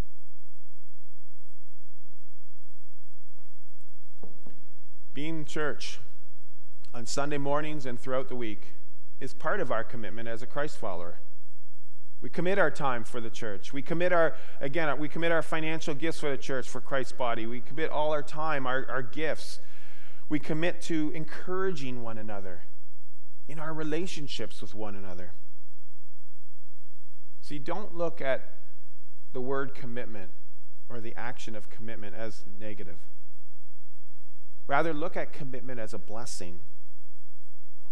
Being 5.14 5.44
church 5.44 6.00
on 6.94 7.06
Sunday 7.06 7.38
mornings 7.38 7.86
and 7.86 8.00
throughout 8.00 8.30
the 8.30 8.36
week 8.36 8.74
is 9.20 9.34
part 9.34 9.60
of 9.60 9.72
our 9.72 9.84
commitment 9.84 10.28
as 10.28 10.42
a 10.42 10.48
Christ 10.48 10.78
follower. 10.78 11.20
We 12.22 12.30
commit 12.30 12.60
our 12.60 12.72
time 12.72 13.04
for 13.04 13.20
the 13.20 13.30
church. 13.30 13.74
We 13.74 13.82
commit 13.82 14.14
our, 14.14 14.36
again, 14.62 14.98
we 15.00 15.10
commit 15.10 15.32
our 15.32 15.42
financial 15.42 15.94
gifts 15.94 16.20
for 16.20 16.30
the 16.30 16.38
church, 16.38 16.70
for 16.70 16.80
Christ's 16.80 17.14
body. 17.14 17.46
We 17.46 17.60
commit 17.60 17.90
all 17.90 18.14
our 18.14 18.24
time, 18.24 18.66
our, 18.68 18.86
our 18.90 19.02
gifts 19.02 19.60
we 20.32 20.40
commit 20.40 20.80
to 20.84 21.12
encouraging 21.14 22.04
one 22.04 22.18
another 22.18 22.62
in 23.50 23.60
our 23.60 23.74
relationships 23.74 24.62
with 24.62 24.74
one 24.74 24.96
another. 24.96 25.34
See, 27.42 27.60
don't 27.60 27.96
look 27.96 28.22
at 28.22 28.58
the 29.34 29.42
word 29.42 29.74
commitment 29.74 30.32
or 30.90 31.00
the 31.00 31.16
action 31.16 31.56
of 31.56 31.70
commitment 31.70 32.16
as 32.16 32.44
negative. 32.60 32.98
Rather, 34.68 34.94
look 34.94 35.18
at 35.18 35.34
commitment 35.34 35.80
as 35.80 35.94
a 35.94 35.98
blessing. 35.98 36.60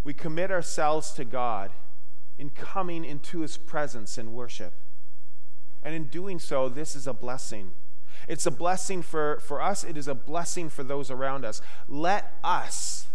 We 0.04 0.14
commit 0.14 0.52
ourselves 0.52 1.12
to 1.14 1.26
God 1.26 1.72
in 2.38 2.52
coming 2.52 3.04
into 3.04 3.42
His 3.42 3.58
presence 3.58 4.18
in 4.18 4.34
worship. 4.34 4.74
And 5.84 5.96
in 5.96 6.06
doing 6.06 6.40
so, 6.40 6.70
this 6.70 6.96
is 6.96 7.08
a 7.08 7.14
blessing. 7.14 7.72
It's 8.28 8.46
a 8.46 8.52
blessing 8.52 9.02
for, 9.02 9.40
for 9.42 9.62
us, 9.62 9.84
it 9.84 9.98
is 9.98 10.08
a 10.08 10.16
blessing 10.16 10.70
for 10.70 10.84
those 10.84 11.10
around 11.10 11.46
us. 11.46 11.62
Let 11.88 12.34
us 12.44 13.08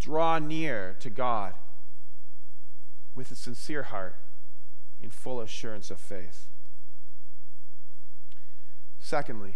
draw 0.00 0.38
near 0.38 0.96
to 1.00 1.10
God 1.10 1.54
with 3.14 3.30
a 3.30 3.34
sincere 3.34 3.84
heart 3.84 4.16
in 5.02 5.10
full 5.10 5.40
assurance 5.40 5.90
of 5.90 5.98
faith. 5.98 6.46
Secondly, 8.98 9.54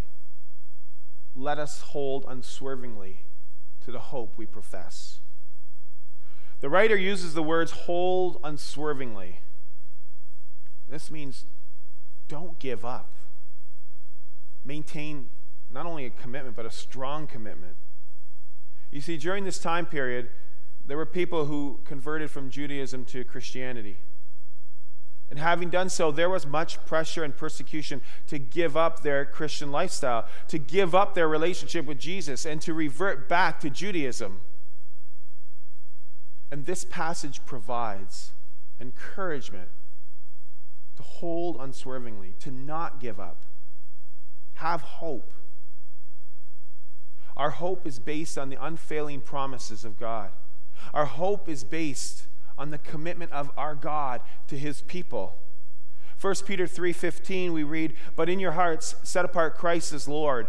let 1.34 1.58
us 1.58 1.80
hold 1.80 2.24
unswervingly 2.28 3.20
to 3.84 3.90
the 3.90 3.98
hope 3.98 4.32
we 4.36 4.46
profess. 4.46 5.18
The 6.60 6.70
writer 6.70 6.96
uses 6.96 7.34
the 7.34 7.42
words 7.42 7.72
hold 7.72 8.38
unswervingly. 8.44 9.40
This 10.88 11.10
means 11.10 11.44
don't 12.28 12.58
give 12.58 12.84
up 12.84 13.12
maintain 14.64 15.28
not 15.70 15.86
only 15.86 16.06
a 16.06 16.10
commitment, 16.10 16.56
but 16.56 16.66
a 16.66 16.70
strong 16.70 17.26
commitment. 17.26 17.76
You 18.90 19.00
see, 19.00 19.16
during 19.16 19.44
this 19.44 19.58
time 19.58 19.86
period, 19.86 20.28
there 20.86 20.96
were 20.96 21.06
people 21.06 21.46
who 21.46 21.80
converted 21.84 22.30
from 22.30 22.50
Judaism 22.50 23.04
to 23.06 23.24
Christianity. 23.24 23.96
And 25.32 25.40
having 25.40 25.70
done 25.70 25.88
so, 25.88 26.12
there 26.12 26.28
was 26.28 26.46
much 26.46 26.84
pressure 26.84 27.24
and 27.24 27.34
persecution 27.34 28.02
to 28.28 28.38
give 28.38 28.76
up 28.76 29.02
their 29.02 29.24
Christian 29.24 29.72
lifestyle, 29.72 30.26
to 30.48 30.58
give 30.58 30.94
up 30.94 31.14
their 31.14 31.26
relationship 31.26 31.86
with 31.86 31.98
Jesus, 31.98 32.44
and 32.44 32.60
to 32.60 32.72
revert 32.72 33.28
back 33.28 33.58
to 33.60 33.70
Judaism. 33.70 34.42
And 36.50 36.66
this 36.66 36.84
passage 36.84 37.44
provides 37.46 38.32
encouragement 38.78 39.70
to 40.96 41.02
hold 41.02 41.56
unswervingly, 41.58 42.34
to 42.40 42.50
not 42.50 43.00
give 43.00 43.18
up 43.18 43.38
have 44.62 44.82
hope. 44.82 45.32
Our 47.36 47.50
hope 47.50 47.86
is 47.86 47.98
based 47.98 48.38
on 48.38 48.48
the 48.48 48.64
unfailing 48.64 49.20
promises 49.20 49.84
of 49.84 49.98
God. 49.98 50.30
Our 50.94 51.06
hope 51.06 51.48
is 51.48 51.64
based 51.64 52.26
on 52.56 52.70
the 52.70 52.78
commitment 52.78 53.32
of 53.32 53.50
our 53.56 53.74
God 53.74 54.20
to 54.48 54.58
his 54.58 54.82
people. 54.82 55.38
1 56.18 56.46
Peter 56.46 56.66
3:15 56.66 57.52
we 57.52 57.62
read, 57.62 57.96
"But 58.14 58.28
in 58.28 58.38
your 58.38 58.52
hearts 58.52 58.94
set 59.02 59.24
apart 59.24 59.56
Christ 59.56 59.92
as 59.92 60.06
Lord, 60.06 60.48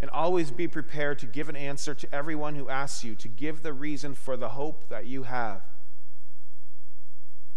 and 0.00 0.10
always 0.10 0.50
be 0.50 0.68
prepared 0.68 1.18
to 1.20 1.26
give 1.26 1.48
an 1.48 1.56
answer 1.56 1.94
to 1.94 2.14
everyone 2.14 2.54
who 2.54 2.68
asks 2.68 3.04
you, 3.04 3.14
to 3.16 3.28
give 3.28 3.62
the 3.62 3.72
reason 3.72 4.14
for 4.14 4.36
the 4.36 4.50
hope 4.50 4.88
that 4.88 5.06
you 5.06 5.22
have." 5.22 5.62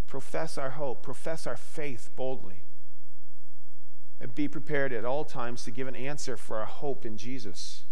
Profess 0.07 0.57
our 0.57 0.71
hope, 0.71 1.01
profess 1.01 1.47
our 1.47 1.57
faith 1.57 2.09
boldly 2.15 2.63
and 4.23 4.33
be 4.33 4.47
prepared 4.47 4.93
at 4.93 5.03
all 5.03 5.25
times 5.25 5.65
to 5.65 5.71
give 5.71 5.85
an 5.85 5.97
answer 5.97 6.37
for 6.37 6.57
our 6.57 6.65
hope 6.65 7.05
in 7.05 7.17
Jesus. 7.17 7.83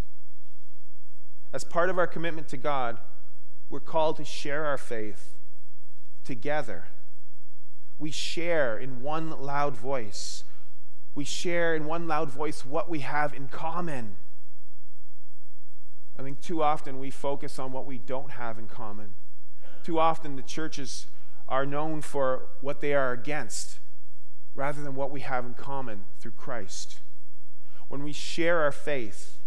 As 1.52 1.66
part 1.66 1.90
of 1.90 2.00
our 2.00 2.08
commitment 2.08 2.48
to 2.48 2.58
God, 2.58 3.02
we're 3.72 3.80
called 3.80 4.18
to 4.18 4.26
share 4.26 4.66
our 4.66 4.78
faith 4.78 5.34
together. 6.26 6.88
We 7.98 8.12
share 8.12 8.78
in 8.78 9.02
one 9.02 9.32
loud 9.42 9.78
voice. 9.78 10.44
We 11.16 11.24
share 11.24 11.74
in 11.74 11.86
one 11.86 12.06
loud 12.06 12.30
voice 12.30 12.66
what 12.66 12.90
we 12.90 13.00
have 13.00 13.34
in 13.34 13.48
common. 13.48 14.18
I 16.20 16.24
think 16.24 16.42
too 16.42 16.62
often 16.62 17.00
we 17.00 17.10
focus 17.10 17.58
on 17.58 17.72
what 17.72 17.86
we 17.86 17.98
don't 17.98 18.32
have 18.32 18.60
in 18.60 18.68
common. 18.68 19.12
Too 19.84 19.98
often 20.00 20.36
the 20.36 20.42
churches 20.42 21.08
are 21.48 21.66
known 21.66 22.02
for 22.02 22.50
what 22.60 22.82
they 22.82 22.94
are 22.94 23.14
against 23.14 23.80
rather 24.54 24.82
than 24.82 24.96
what 24.96 25.12
we 25.12 25.22
have 25.22 25.46
in 25.46 25.54
common 25.54 26.04
through 26.20 26.32
Christ. 26.32 27.00
When 27.88 28.04
we 28.04 28.12
share 28.12 28.60
our 28.60 28.72
faith 28.74 29.38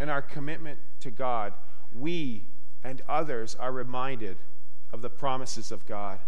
and 0.00 0.10
our 0.10 0.22
commitment 0.22 0.78
to 1.00 1.10
God, 1.10 1.52
we 1.94 2.44
and 2.82 3.02
others 3.08 3.56
are 3.58 3.72
reminded 3.72 4.38
of 4.92 5.02
the 5.02 5.10
promises 5.10 5.70
of 5.70 5.86
God. 5.86 6.18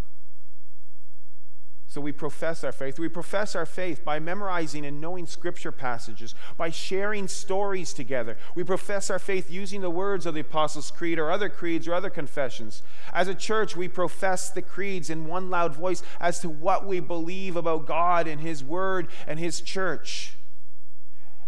So 1.93 2.01
we 2.01 2.13
profess 2.13 2.65
our 2.65 2.73
faith. 2.73 2.99
We 2.99 3.11
profess 3.11 3.55
our 3.55 3.67
faith 3.67 4.03
by 4.03 4.19
memorizing 4.19 4.87
and 4.87 4.99
knowing 4.99 5.27
scripture 5.27 5.73
passages, 5.73 6.35
by 6.57 6.71
sharing 6.71 7.29
stories 7.29 7.93
together. 7.93 8.39
We 8.55 8.65
profess 8.65 9.11
our 9.11 9.19
faith 9.19 9.51
using 9.51 9.83
the 9.83 9.91
words 9.91 10.25
of 10.25 10.33
the 10.33 10.41
Apostles' 10.41 10.91
Creed 10.91 11.19
or 11.19 11.31
other 11.31 11.51
creeds 11.51 11.87
or 11.87 11.93
other 11.93 12.09
confessions. 12.09 12.83
As 13.13 13.29
a 13.29 13.35
church, 13.35 13.77
we 13.77 13.89
profess 13.89 14.49
the 14.49 14.63
creeds 14.63 15.11
in 15.11 15.27
one 15.27 15.51
loud 15.51 15.75
voice 15.75 16.03
as 16.19 16.41
to 16.41 16.49
what 16.49 16.87
we 16.87 16.99
believe 16.99 17.57
about 17.57 17.87
God 17.87 18.27
and 18.27 18.41
His 18.41 18.65
Word 18.65 19.09
and 19.27 19.39
His 19.39 19.61
church. 19.61 20.33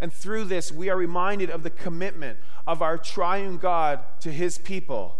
And 0.00 0.12
through 0.12 0.44
this, 0.44 0.72
we 0.72 0.88
are 0.90 0.96
reminded 0.96 1.50
of 1.50 1.62
the 1.62 1.70
commitment 1.70 2.38
of 2.66 2.82
our 2.82 2.98
triune 2.98 3.58
God 3.58 4.00
to 4.20 4.32
His 4.32 4.58
people. 4.58 5.18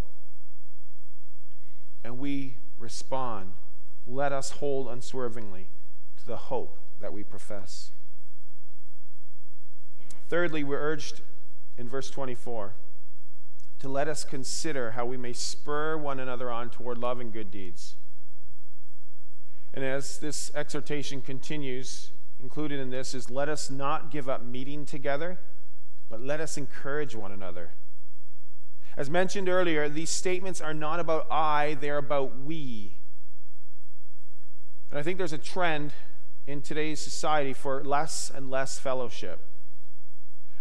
And 2.03 2.19
we 2.19 2.57
respond 2.79 3.53
let 4.07 4.33
us 4.33 4.53
hold 4.53 4.89
unswervingly 4.89 5.69
to 6.19 6.27
the 6.27 6.37
hope 6.37 6.79
that 7.01 7.13
we 7.13 7.25
profess. 7.25 7.91
Thirdly, 10.29 10.65
we're 10.65 10.81
urged 10.81 11.23
in 11.77 11.89
verse 11.89 12.11
24 12.11 12.75
to 13.79 13.89
let 13.89 14.09
us 14.09 14.25
consider 14.25 14.93
how 14.93 15.05
we 15.05 15.17
may 15.17 15.33
spur 15.33 15.97
one 15.97 16.21
another 16.21 16.51
on 16.51 16.71
toward 16.71 16.99
love 16.99 17.21
and 17.21 17.33
good 17.33 17.51
deeds. 17.51 17.97
And 19.73 19.85
as 19.85 20.19
this 20.19 20.51
exhortation 20.55 21.21
continues, 21.21 22.11
included 22.45 22.79
in 22.79 22.91
this 22.91 23.15
is 23.15 23.31
let 23.31 23.49
us 23.49 23.71
not 23.71 24.11
give 24.11 24.29
up 24.29 24.45
meeting 24.45 24.85
together, 24.85 25.41
but 26.11 26.21
let 26.21 26.41
us 26.41 26.59
encourage 26.59 27.17
one 27.17 27.33
another. 27.33 27.71
As 28.99 29.09
mentioned 29.09 29.49
earlier, 29.49 29.89
these 29.89 30.11
statements 30.11 30.61
are 30.61 30.75
not 30.75 31.01
about 31.01 31.27
I, 31.31 31.79
they're 31.81 31.97
about 31.97 32.39
we. 32.39 32.99
And 34.91 34.99
I 34.99 35.03
think 35.03 35.17
there's 35.17 35.33
a 35.33 35.39
trend 35.39 35.95
in 36.47 36.61
today's 36.61 37.01
society 37.01 37.55
for 37.55 37.83
less 37.83 38.31
and 38.33 38.51
less 38.51 38.79
fellowship. 38.79 39.41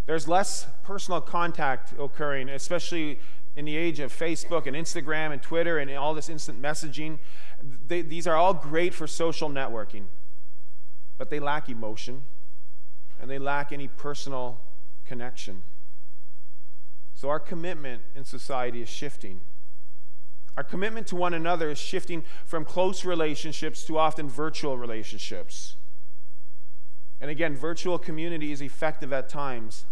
There's 0.06 0.26
less 0.26 0.66
personal 0.84 1.20
contact 1.20 1.94
occurring, 2.00 2.48
especially 2.48 3.20
in 3.58 3.66
the 3.66 3.76
age 3.76 4.00
of 4.00 4.12
Facebook 4.12 4.68
and 4.68 4.76
Instagram 4.76 5.34
and 5.34 5.42
Twitter 5.42 5.78
and 5.78 5.92
all 5.92 6.14
this 6.14 6.30
instant 6.30 6.62
messaging. 6.62 7.20
They, 7.62 8.02
these 8.02 8.26
are 8.26 8.38
all 8.38 8.54
great 8.54 8.94
for 8.94 9.06
social 9.06 9.50
networking, 9.50 10.06
but 11.24 11.30
they 11.30 11.40
lack 11.40 11.70
emotion 11.70 12.22
and 13.18 13.32
they 13.32 13.40
lack 13.40 13.72
any 13.72 13.88
personal 13.88 14.60
connection. 15.06 15.62
So 17.16 17.30
our 17.30 17.40
commitment 17.40 18.02
in 18.14 18.26
society 18.26 18.82
is 18.82 18.90
shifting. 18.90 19.40
Our 20.58 20.66
commitment 20.66 21.08
to 21.08 21.16
one 21.16 21.34
another 21.34 21.70
is 21.70 21.78
shifting 21.78 22.26
from 22.44 22.66
close 22.66 23.06
relationships 23.06 23.86
to 23.86 23.98
often 23.98 24.28
virtual 24.28 24.78
relationships. 24.78 25.78
And 27.22 27.32
again, 27.32 27.56
virtual 27.56 27.98
community 27.98 28.52
is 28.52 28.62
effective 28.62 29.14
at 29.14 29.30
times, 29.30 29.86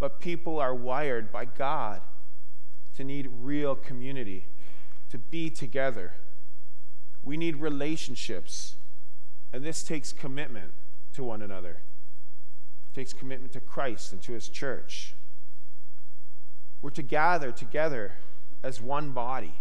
but 0.00 0.18
people 0.18 0.58
are 0.58 0.74
wired 0.74 1.30
by 1.30 1.44
God 1.44 2.00
to 2.96 3.04
need 3.04 3.30
real 3.42 3.76
community, 3.76 4.48
to 5.10 5.18
be 5.18 5.50
together. 5.50 6.14
We 7.22 7.36
need 7.36 7.58
relationships, 7.58 8.74
and 9.54 9.62
this 9.62 9.84
takes 9.84 10.12
commitment 10.12 10.72
to 11.12 11.22
one 11.22 11.40
another. 11.40 11.78
It 12.90 12.94
takes 12.96 13.12
commitment 13.12 13.52
to 13.52 13.60
Christ 13.60 14.12
and 14.12 14.20
to 14.22 14.32
his 14.32 14.48
church. 14.48 15.14
We're 16.82 16.90
to 16.90 17.02
gather 17.02 17.52
together 17.52 18.14
as 18.64 18.80
one 18.80 19.12
body. 19.12 19.54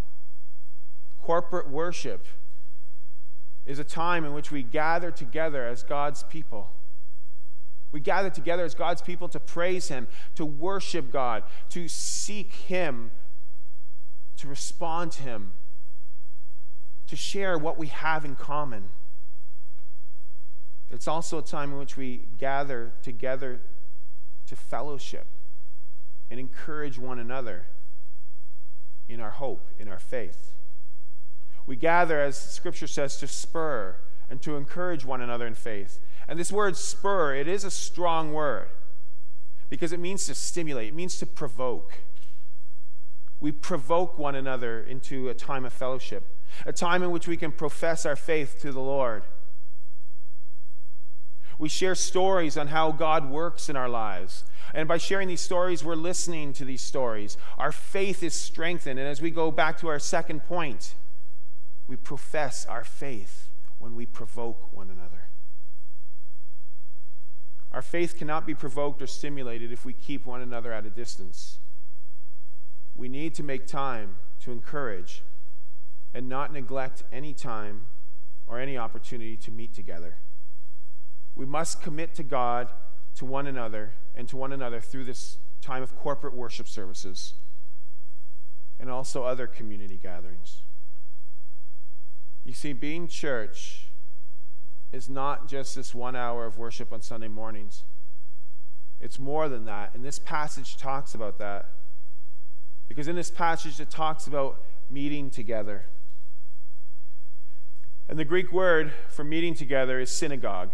Corporate 1.22 1.70
worship 1.70 2.26
is 3.68 3.78
a 3.78 3.84
time 3.84 4.26
in 4.26 4.34
which 4.34 4.50
we 4.50 4.64
gather 4.64 5.12
together 5.12 5.64
as 5.64 5.84
God's 5.84 6.24
people. 6.24 6.72
We 7.92 8.00
gather 8.00 8.32
together 8.32 8.64
as 8.64 8.74
God's 8.74 9.04
people 9.04 9.30
to 9.30 9.40
praise 9.40 9.90
Him, 9.90 10.08
to 10.34 10.44
worship 10.44 11.12
God, 11.12 11.44
to 11.70 11.88
seek 11.88 12.52
Him, 12.54 13.12
to 14.38 14.48
respond 14.48 15.12
to 15.12 15.22
Him, 15.22 15.52
to 17.06 17.16
share 17.16 17.60
what 17.60 17.78
we 17.78 17.88
have 17.88 18.26
in 18.26 18.36
common. 18.36 18.90
It's 20.94 21.08
also 21.08 21.40
a 21.40 21.42
time 21.42 21.72
in 21.72 21.80
which 21.80 21.98
we 21.98 22.28
gather 22.38 22.94
together 23.02 23.60
to 24.46 24.56
fellowship 24.56 25.26
and 26.30 26.40
encourage 26.40 27.00
one 27.00 27.18
another 27.18 27.66
in 29.10 29.20
our 29.20 29.32
hope, 29.32 29.68
in 29.80 29.88
our 29.88 30.00
faith. 30.00 30.54
We 31.66 31.76
gather, 31.76 32.20
as 32.22 32.38
Scripture 32.38 32.88
says, 32.88 33.18
to 33.18 33.28
spur 33.28 33.98
and 34.30 34.42
to 34.44 34.56
encourage 34.56 35.04
one 35.04 35.22
another 35.22 35.48
in 35.48 35.56
faith. 35.56 36.00
And 36.28 36.40
this 36.40 36.52
word 36.52 36.78
spur, 36.78 37.36
it 37.36 37.48
is 37.48 37.64
a 37.64 37.72
strong 37.72 38.32
word 38.32 38.70
because 39.70 39.94
it 39.94 40.00
means 40.00 40.28
to 40.28 40.36
stimulate, 40.36 40.90
it 40.90 40.96
means 40.96 41.18
to 41.18 41.26
provoke. 41.26 41.94
We 43.40 43.52
provoke 43.52 44.18
one 44.18 44.36
another 44.36 44.82
into 44.82 45.30
a 45.30 45.34
time 45.34 45.66
of 45.66 45.74
fellowship, 45.74 46.38
a 46.66 46.72
time 46.72 47.02
in 47.02 47.12
which 47.12 47.28
we 47.28 47.36
can 47.36 47.52
profess 47.52 48.06
our 48.06 48.16
faith 48.16 48.60
to 48.62 48.72
the 48.72 48.80
Lord. 48.80 49.24
We 51.64 51.70
share 51.70 51.96
stories 51.96 52.58
on 52.58 52.68
how 52.68 52.92
God 52.92 53.30
works 53.30 53.70
in 53.70 53.78
our 53.78 53.88
lives, 53.88 54.44
and 54.74 54.86
by 54.86 54.98
sharing 54.98 55.30
these 55.30 55.40
stories, 55.40 55.82
we're 55.82 55.96
listening 55.96 56.52
to 56.52 56.66
these 56.66 56.82
stories. 56.82 57.38
Our 57.58 57.72
faith 57.72 58.22
is 58.22 58.34
strengthened. 58.34 59.00
And 59.00 59.08
as 59.08 59.22
we 59.22 59.32
go 59.32 59.50
back 59.50 59.80
to 59.80 59.88
our 59.88 59.98
second 59.98 60.44
point, 60.44 60.96
we 61.88 61.96
profess 61.96 62.66
our 62.66 62.84
faith 62.84 63.48
when 63.80 63.96
we 63.96 64.06
provoke 64.06 64.74
one 64.74 64.90
another. 64.90 65.30
Our 67.72 67.82
faith 67.82 68.18
cannot 68.18 68.46
be 68.46 68.54
provoked 68.54 69.02
or 69.02 69.08
stimulated 69.08 69.72
if 69.72 69.86
we 69.86 69.94
keep 69.94 70.26
one 70.26 70.42
another 70.42 70.74
at 70.74 70.86
a 70.86 70.90
distance. 70.90 71.60
We 72.94 73.08
need 73.08 73.36
to 73.36 73.44
make 73.44 73.68
time 73.68 74.18
to 74.42 74.52
encourage 74.52 75.24
and 76.14 76.28
not 76.28 76.52
neglect 76.52 77.04
any 77.10 77.34
time 77.34 77.84
or 78.48 78.60
any 78.60 78.78
opportunity 78.78 79.38
to 79.38 79.50
meet 79.50 79.74
together. 79.74 80.18
We 81.36 81.46
must 81.46 81.82
commit 81.82 82.14
to 82.16 82.24
God, 82.24 82.70
to 83.16 83.26
one 83.26 83.48
another, 83.48 83.94
and 84.16 84.28
to 84.30 84.38
one 84.38 84.54
another 84.54 84.80
through 84.80 85.06
this 85.06 85.38
time 85.62 85.82
of 85.82 85.96
corporate 85.96 86.34
worship 86.34 86.68
services 86.68 87.34
and 88.80 88.90
also 88.90 89.24
other 89.24 89.48
community 89.48 90.00
gatherings. 90.02 90.62
You 92.44 92.54
see, 92.54 92.74
being 92.74 93.08
church 93.08 93.86
is 94.92 95.10
not 95.10 95.48
just 95.48 95.76
this 95.76 95.96
one 95.96 96.16
hour 96.16 96.46
of 96.46 96.58
worship 96.58 96.92
on 96.92 97.02
Sunday 97.02 97.30
mornings. 97.30 97.84
It's 99.00 99.18
more 99.18 99.50
than 99.50 99.66
that. 99.66 99.96
And 99.96 100.04
this 100.04 100.20
passage 100.20 100.78
talks 100.78 101.16
about 101.16 101.40
that. 101.40 101.70
Because 102.88 103.08
in 103.08 103.16
this 103.16 103.32
passage, 103.32 103.80
it 103.80 103.90
talks 103.90 104.28
about 104.28 104.62
meeting 104.90 105.30
together. 105.30 105.86
And 108.08 108.20
the 108.20 108.26
Greek 108.26 108.52
word 108.52 108.92
for 109.08 109.24
meeting 109.24 109.56
together 109.56 110.00
is 110.00 110.10
synagogue. 110.12 110.70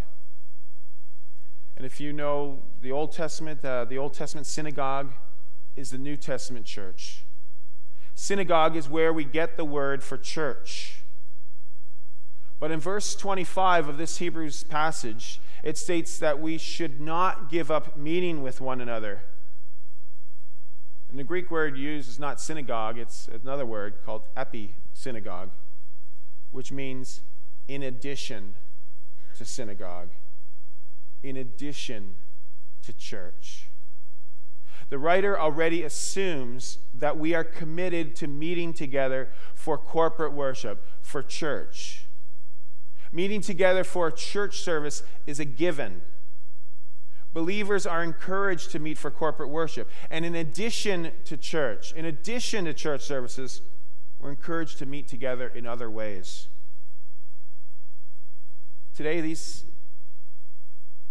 And 1.79 1.85
if 1.85 2.01
you 2.01 2.11
know 2.11 2.59
the 2.81 2.91
Old 2.91 3.13
Testament, 3.13 3.63
uh, 3.63 3.85
the 3.85 3.97
Old 3.97 4.13
Testament 4.13 4.45
synagogue 4.45 5.13
is 5.77 5.91
the 5.91 5.97
New 5.97 6.17
Testament 6.17 6.65
church. 6.65 7.23
Synagogue 8.15 8.75
is 8.75 8.89
where 8.89 9.13
we 9.13 9.23
get 9.23 9.55
the 9.55 9.63
word 9.63 10.03
for 10.03 10.17
church. 10.17 10.99
But 12.59 12.69
in 12.71 12.81
verse 12.81 13.15
25 13.15 13.87
of 13.87 13.97
this 13.97 14.17
Hebrews 14.17 14.65
passage, 14.65 15.39
it 15.63 15.77
states 15.77 16.19
that 16.19 16.41
we 16.41 16.57
should 16.57 16.99
not 16.99 17.49
give 17.49 17.71
up 17.71 17.95
meeting 17.95 18.43
with 18.43 18.59
one 18.59 18.81
another. 18.81 19.21
And 21.09 21.17
the 21.17 21.23
Greek 21.23 21.49
word 21.49 21.77
used 21.77 22.09
is 22.09 22.19
not 22.19 22.41
synagogue, 22.41 22.97
it's 22.97 23.29
another 23.29 23.65
word 23.65 23.99
called 24.05 24.23
epi 24.35 24.75
synagogue, 24.93 25.51
which 26.51 26.73
means 26.73 27.21
in 27.69 27.83
addition 27.83 28.55
to 29.37 29.45
synagogue 29.45 30.09
in 31.23 31.37
addition 31.37 32.15
to 32.83 32.93
church. 32.93 33.65
The 34.89 34.97
writer 34.97 35.39
already 35.39 35.83
assumes 35.83 36.79
that 36.93 37.17
we 37.17 37.35
are 37.35 37.43
committed 37.43 38.15
to 38.17 38.27
meeting 38.27 38.73
together 38.73 39.29
for 39.53 39.77
corporate 39.77 40.33
worship, 40.33 40.83
for 41.01 41.21
church. 41.21 42.05
Meeting 43.11 43.41
together 43.41 43.83
for 43.83 44.07
a 44.07 44.11
church 44.11 44.59
service 44.59 45.03
is 45.27 45.39
a 45.39 45.45
given. 45.45 46.01
Believers 47.33 47.85
are 47.85 48.03
encouraged 48.03 48.71
to 48.71 48.79
meet 48.79 48.97
for 48.97 49.11
corporate 49.11 49.49
worship. 49.49 49.89
And 50.09 50.25
in 50.25 50.33
addition 50.33 51.11
to 51.25 51.37
church, 51.37 51.93
in 51.93 52.05
addition 52.05 52.65
to 52.65 52.73
church 52.73 53.01
services, 53.01 53.61
we're 54.19 54.31
encouraged 54.31 54.79
to 54.79 54.85
meet 54.85 55.07
together 55.07 55.51
in 55.53 55.67
other 55.67 55.89
ways. 55.89 56.47
Today, 58.95 59.21
these 59.21 59.63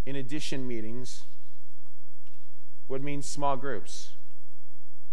in 0.05 0.15
addition 0.15 0.67
meetings 0.67 1.25
would 2.87 3.03
mean 3.03 3.21
small 3.21 3.55
groups, 3.55 4.13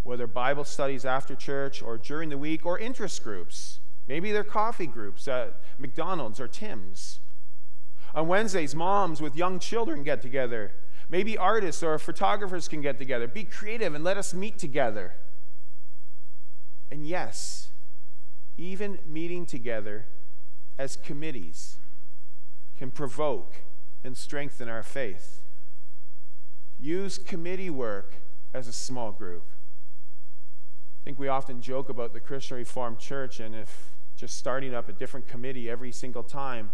whether 0.03 0.27
Bible 0.27 0.63
studies 0.63 1.05
after 1.05 1.35
church 1.35 1.81
or 1.81 1.97
during 1.97 2.29
the 2.29 2.37
week 2.37 2.65
or 2.65 2.79
interest 2.79 3.23
groups. 3.23 3.79
Maybe 4.07 4.31
they're 4.31 4.43
coffee 4.43 4.87
groups 4.87 5.27
at 5.27 5.59
McDonald's 5.77 6.39
or 6.39 6.47
Tim's. 6.47 7.19
On 8.15 8.27
Wednesdays, 8.27 8.73
moms 8.73 9.21
with 9.21 9.35
young 9.35 9.59
children 9.59 10.03
get 10.03 10.21
together. 10.21 10.71
Maybe 11.09 11.37
artists 11.37 11.83
or 11.83 11.97
photographers 11.99 12.67
can 12.67 12.81
get 12.81 12.97
together. 12.97 13.27
Be 13.27 13.43
creative 13.43 13.93
and 13.93 14.03
let 14.03 14.17
us 14.17 14.33
meet 14.33 14.57
together. 14.57 15.13
And 16.89 17.05
yes, 17.05 17.67
even 18.57 18.99
meeting 19.05 19.45
together 19.45 20.05
as 20.79 20.95
committees 20.95 21.77
can 22.77 22.91
provoke 22.91 23.55
and 24.07 24.17
strengthen 24.17 24.67
our 24.69 24.81
faith. 24.81 25.41
Use 26.79 27.19
committee 27.19 27.69
work 27.69 28.15
as 28.53 28.67
a 28.67 28.73
small 28.73 29.11
group. 29.11 29.43
I 31.01 31.03
think 31.03 31.19
we 31.19 31.27
often 31.27 31.61
joke 31.61 31.89
about 31.89 32.13
the 32.13 32.19
Christian 32.19 32.57
Reformed 32.57 32.97
Church 32.97 33.39
and 33.39 33.53
if 33.53 33.91
just 34.15 34.35
starting 34.37 34.73
up 34.73 34.89
a 34.89 34.93
different 34.93 35.27
committee 35.27 35.69
every 35.69 35.91
single 35.91 36.23
time. 36.23 36.71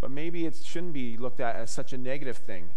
But 0.00 0.10
maybe 0.10 0.46
it 0.46 0.54
shouldn't 0.62 0.92
be 0.92 1.16
looked 1.16 1.40
at 1.40 1.56
as 1.56 1.70
such 1.70 1.92
a 1.92 1.98
negative 1.98 2.36
thing. 2.36 2.68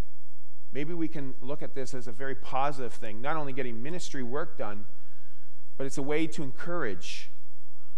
Maybe 0.72 0.94
we 0.94 1.08
can 1.08 1.36
look 1.42 1.62
at 1.62 1.76
this 1.76 1.94
as 1.94 2.08
a 2.08 2.12
very 2.12 2.36
positive 2.36 2.94
thing, 2.94 3.22
not 3.22 3.36
only 3.36 3.54
getting 3.54 3.84
ministry 3.84 4.24
work 4.24 4.58
done, 4.58 4.86
but 5.78 5.86
it's 5.86 5.98
a 5.98 6.04
way 6.04 6.26
to 6.28 6.42
encourage 6.42 7.30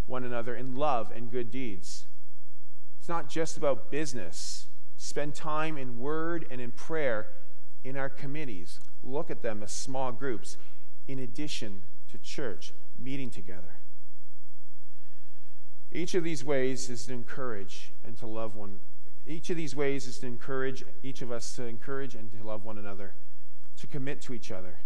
one 0.07 0.23
another 0.23 0.55
in 0.55 0.75
love 0.75 1.11
and 1.15 1.31
good 1.31 1.51
deeds. 1.51 2.05
It's 2.99 3.09
not 3.09 3.29
just 3.29 3.55
about 3.55 3.91
business 3.91 4.67
spend 4.97 5.35
time 5.35 5.77
in 5.77 5.99
word 5.99 6.45
and 6.49 6.59
in 6.59 6.71
prayer 6.71 7.27
in 7.83 7.95
our 7.95 8.09
committees. 8.09 8.79
Look 9.03 9.29
at 9.29 9.41
them 9.41 9.63
as 9.63 9.71
small 9.71 10.11
groups 10.11 10.57
in 11.07 11.19
addition 11.19 11.83
to 12.11 12.17
church, 12.17 12.73
meeting 12.99 13.29
together. 13.29 13.77
Each 15.91 16.13
of 16.15 16.23
these 16.23 16.43
ways 16.43 16.89
is 16.89 17.05
to 17.05 17.13
encourage 17.13 17.91
and 18.05 18.17
to 18.17 18.27
love 18.27 18.55
one. 18.55 18.79
Each 19.25 19.49
of 19.49 19.57
these 19.57 19.75
ways 19.75 20.07
is 20.07 20.19
to 20.19 20.27
encourage 20.27 20.83
each 21.03 21.21
of 21.21 21.31
us 21.31 21.55
to 21.55 21.63
encourage 21.63 22.15
and 22.15 22.31
to 22.31 22.45
love 22.45 22.65
one 22.65 22.77
another, 22.77 23.13
to 23.77 23.87
commit 23.87 24.21
to 24.23 24.33
each 24.33 24.51
other, 24.51 24.79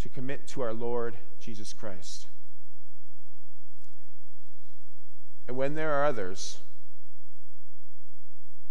to 0.00 0.08
commit 0.08 0.46
to 0.48 0.60
our 0.60 0.72
Lord 0.72 1.16
Jesus 1.40 1.72
Christ. 1.72 2.26
And 5.46 5.56
when 5.56 5.74
there 5.74 5.92
are 5.92 6.04
others 6.04 6.58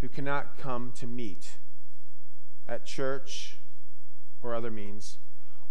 who 0.04 0.10
cannot 0.10 0.58
come 0.58 0.92
to 0.94 1.08
meet 1.08 1.52
at 2.68 2.86
church 2.86 3.56
or 4.42 4.54
other 4.54 4.70
means, 4.70 5.18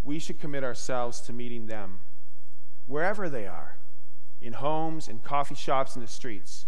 we 0.03 0.17
should 0.17 0.39
commit 0.39 0.63
ourselves 0.63 1.21
to 1.21 1.31
meeting 1.31 1.67
them 1.67 1.99
wherever 2.87 3.29
they 3.29 3.45
are 3.45 3.75
in 4.41 4.53
homes, 4.53 5.07
in 5.07 5.19
coffee 5.19 5.53
shops, 5.53 5.95
in 5.95 6.01
the 6.01 6.07
streets. 6.07 6.65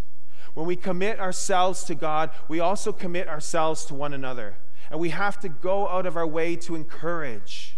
When 0.54 0.68
we 0.68 0.76
commit 0.76 1.20
ourselves 1.20 1.84
to 1.86 1.96
God, 1.96 2.30
we 2.48 2.60
also 2.60 2.92
commit 2.92 3.28
ourselves 3.28 3.84
to 3.86 3.96
one 3.96 4.14
another. 4.14 4.58
And 4.92 5.00
we 5.00 5.10
have 5.10 5.40
to 5.40 5.50
go 5.50 5.88
out 5.88 6.06
of 6.06 6.16
our 6.16 6.28
way 6.28 6.56
to 6.58 6.76
encourage 6.76 7.78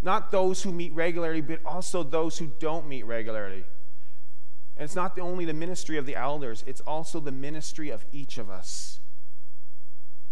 not 0.00 0.30
those 0.30 0.62
who 0.62 0.70
meet 0.70 0.92
regularly, 0.92 1.40
but 1.40 1.58
also 1.66 2.04
those 2.04 2.38
who 2.38 2.52
don't 2.60 2.86
meet 2.86 3.04
regularly. 3.04 3.64
And 4.82 4.88
it's 4.88 4.96
not 4.96 5.16
only 5.20 5.44
the 5.44 5.52
ministry 5.52 5.96
of 5.96 6.06
the 6.06 6.16
elders, 6.16 6.64
it's 6.66 6.80
also 6.80 7.20
the 7.20 7.30
ministry 7.30 7.90
of 7.90 8.04
each 8.10 8.36
of 8.36 8.50
us. 8.50 8.98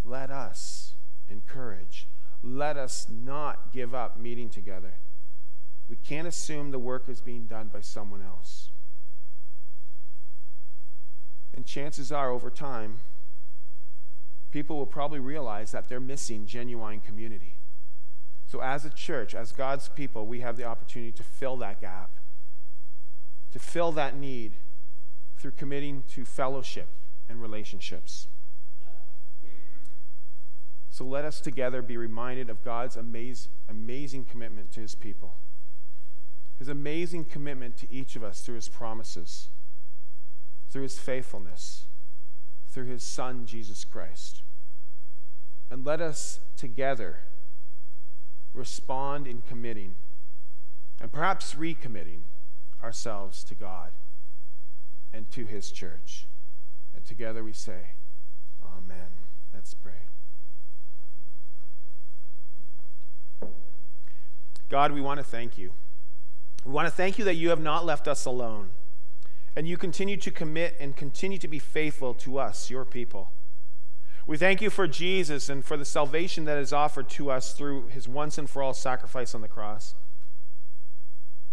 Let 0.04 0.28
us 0.32 0.94
encourage. 1.28 2.08
Let 2.42 2.76
us 2.76 3.06
not 3.08 3.72
give 3.72 3.94
up 3.94 4.18
meeting 4.18 4.50
together. 4.50 4.94
We 5.88 5.94
can't 5.94 6.26
assume 6.26 6.72
the 6.72 6.80
work 6.80 7.08
is 7.08 7.20
being 7.20 7.46
done 7.46 7.70
by 7.72 7.80
someone 7.80 8.22
else. 8.22 8.70
And 11.54 11.64
chances 11.64 12.10
are, 12.10 12.32
over 12.32 12.50
time, 12.50 12.98
people 14.50 14.76
will 14.78 14.84
probably 14.84 15.20
realize 15.20 15.70
that 15.70 15.88
they're 15.88 16.00
missing 16.00 16.44
genuine 16.46 16.98
community. 16.98 17.54
So, 18.48 18.60
as 18.60 18.84
a 18.84 18.90
church, 18.90 19.32
as 19.32 19.52
God's 19.52 19.86
people, 19.86 20.26
we 20.26 20.40
have 20.40 20.56
the 20.56 20.64
opportunity 20.64 21.12
to 21.12 21.22
fill 21.22 21.56
that 21.58 21.80
gap, 21.80 22.10
to 23.52 23.58
fill 23.58 23.92
that 23.92 24.16
need 24.16 24.52
through 25.38 25.52
committing 25.52 26.04
to 26.10 26.24
fellowship 26.24 26.88
and 27.28 27.40
relationships. 27.40 28.28
So, 30.90 31.04
let 31.04 31.24
us 31.24 31.40
together 31.40 31.82
be 31.82 31.96
reminded 31.96 32.50
of 32.50 32.64
God's 32.64 32.96
amaz- 32.96 33.48
amazing 33.68 34.24
commitment 34.24 34.72
to 34.72 34.80
his 34.80 34.94
people, 34.94 35.34
his 36.58 36.68
amazing 36.68 37.24
commitment 37.24 37.76
to 37.78 37.92
each 37.92 38.16
of 38.16 38.24
us 38.24 38.40
through 38.40 38.56
his 38.56 38.68
promises, 38.68 39.48
through 40.68 40.82
his 40.82 40.98
faithfulness, 40.98 41.84
through 42.68 42.86
his 42.86 43.02
Son, 43.02 43.46
Jesus 43.46 43.84
Christ. 43.84 44.42
And 45.70 45.84
let 45.84 46.00
us 46.00 46.40
together 46.56 47.20
respond 48.52 49.26
in 49.26 49.42
committing 49.42 49.94
and 51.00 51.10
perhaps 51.10 51.54
recommitting 51.54 52.22
ourselves 52.82 53.44
to 53.44 53.54
God 53.54 53.90
and 55.12 55.30
to 55.32 55.44
His 55.44 55.70
church. 55.70 56.26
And 56.94 57.04
together 57.04 57.42
we 57.44 57.52
say, 57.52 57.90
Amen. 58.76 59.08
Let's 59.54 59.74
pray. 59.74 59.92
God, 64.68 64.92
we 64.92 65.00
want 65.00 65.18
to 65.18 65.24
thank 65.24 65.58
you. 65.58 65.72
We 66.64 66.72
want 66.72 66.86
to 66.86 66.94
thank 66.94 67.18
you 67.18 67.24
that 67.24 67.34
you 67.34 67.50
have 67.50 67.60
not 67.60 67.84
left 67.84 68.06
us 68.06 68.24
alone. 68.24 68.70
And 69.56 69.66
you 69.66 69.76
continue 69.76 70.16
to 70.18 70.30
commit 70.30 70.76
and 70.78 70.96
continue 70.96 71.38
to 71.38 71.48
be 71.48 71.58
faithful 71.58 72.14
to 72.14 72.38
us, 72.38 72.70
your 72.70 72.84
people. 72.84 73.32
We 74.26 74.36
thank 74.36 74.62
you 74.62 74.70
for 74.70 74.86
Jesus 74.86 75.48
and 75.48 75.64
for 75.64 75.76
the 75.76 75.84
salvation 75.84 76.44
that 76.44 76.56
is 76.56 76.72
offered 76.72 77.08
to 77.10 77.32
us 77.32 77.52
through 77.52 77.88
his 77.88 78.06
once 78.06 78.38
and 78.38 78.48
for 78.48 78.62
all 78.62 78.74
sacrifice 78.74 79.34
on 79.34 79.40
the 79.40 79.48
cross. 79.48 79.94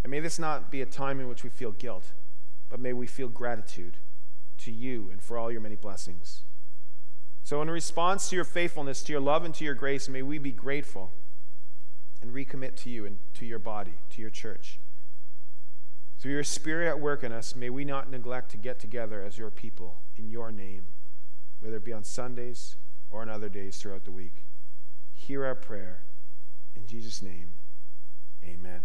And 0.03 0.12
may 0.12 0.19
this 0.19 0.39
not 0.39 0.71
be 0.71 0.81
a 0.81 0.86
time 0.86 1.19
in 1.19 1.27
which 1.27 1.43
we 1.43 1.49
feel 1.49 1.71
guilt, 1.71 2.12
but 2.69 2.79
may 2.79 2.93
we 2.93 3.07
feel 3.07 3.27
gratitude 3.27 3.97
to 4.60 4.71
you 4.71 5.10
and 5.12 5.21
for 5.21 5.38
all 5.38 5.51
your 5.51 5.62
many 5.62 5.75
blessings. 5.75 6.41
So, 7.43 7.62
in 7.62 7.69
response 7.69 8.29
to 8.29 8.36
your 8.36 8.45
faithfulness, 8.45 9.01
to 9.03 9.13
your 9.13 9.21
love, 9.21 9.45
and 9.45 9.55
to 9.55 9.63
your 9.63 9.73
grace, 9.73 10.10
may 10.10 10.21
we 10.21 10.38
be 10.38 10.51
grateful 10.51 11.12
and 12.21 12.33
recommit 12.33 12.75
to 12.77 12.89
you 12.89 13.05
and 13.05 13.17
to 13.36 13.45
your 13.45 13.60
body, 13.60 13.93
to 14.12 14.21
your 14.21 14.29
church. 14.29 14.79
Through 16.19 16.33
your 16.33 16.43
Spirit 16.43 16.89
at 16.89 16.99
work 16.99 17.23
in 17.23 17.31
us, 17.31 17.55
may 17.55 17.69
we 17.69 17.86
not 17.86 18.10
neglect 18.10 18.51
to 18.51 18.57
get 18.57 18.79
together 18.79 19.23
as 19.23 19.38
your 19.38 19.51
people 19.51 19.97
in 20.17 20.29
your 20.29 20.51
name 20.51 20.88
whether 21.60 21.77
it 21.77 21.86
be 21.86 21.93
on 21.93 22.03
Sundays 22.03 22.75
or 23.10 23.21
on 23.21 23.29
other 23.29 23.49
days 23.49 23.77
throughout 23.77 24.05
the 24.05 24.12
week. 24.12 24.43
Hear 25.13 25.45
our 25.45 25.55
prayer. 25.55 26.03
In 26.75 26.86
Jesus' 26.86 27.21
name, 27.21 27.49
amen. 28.43 28.81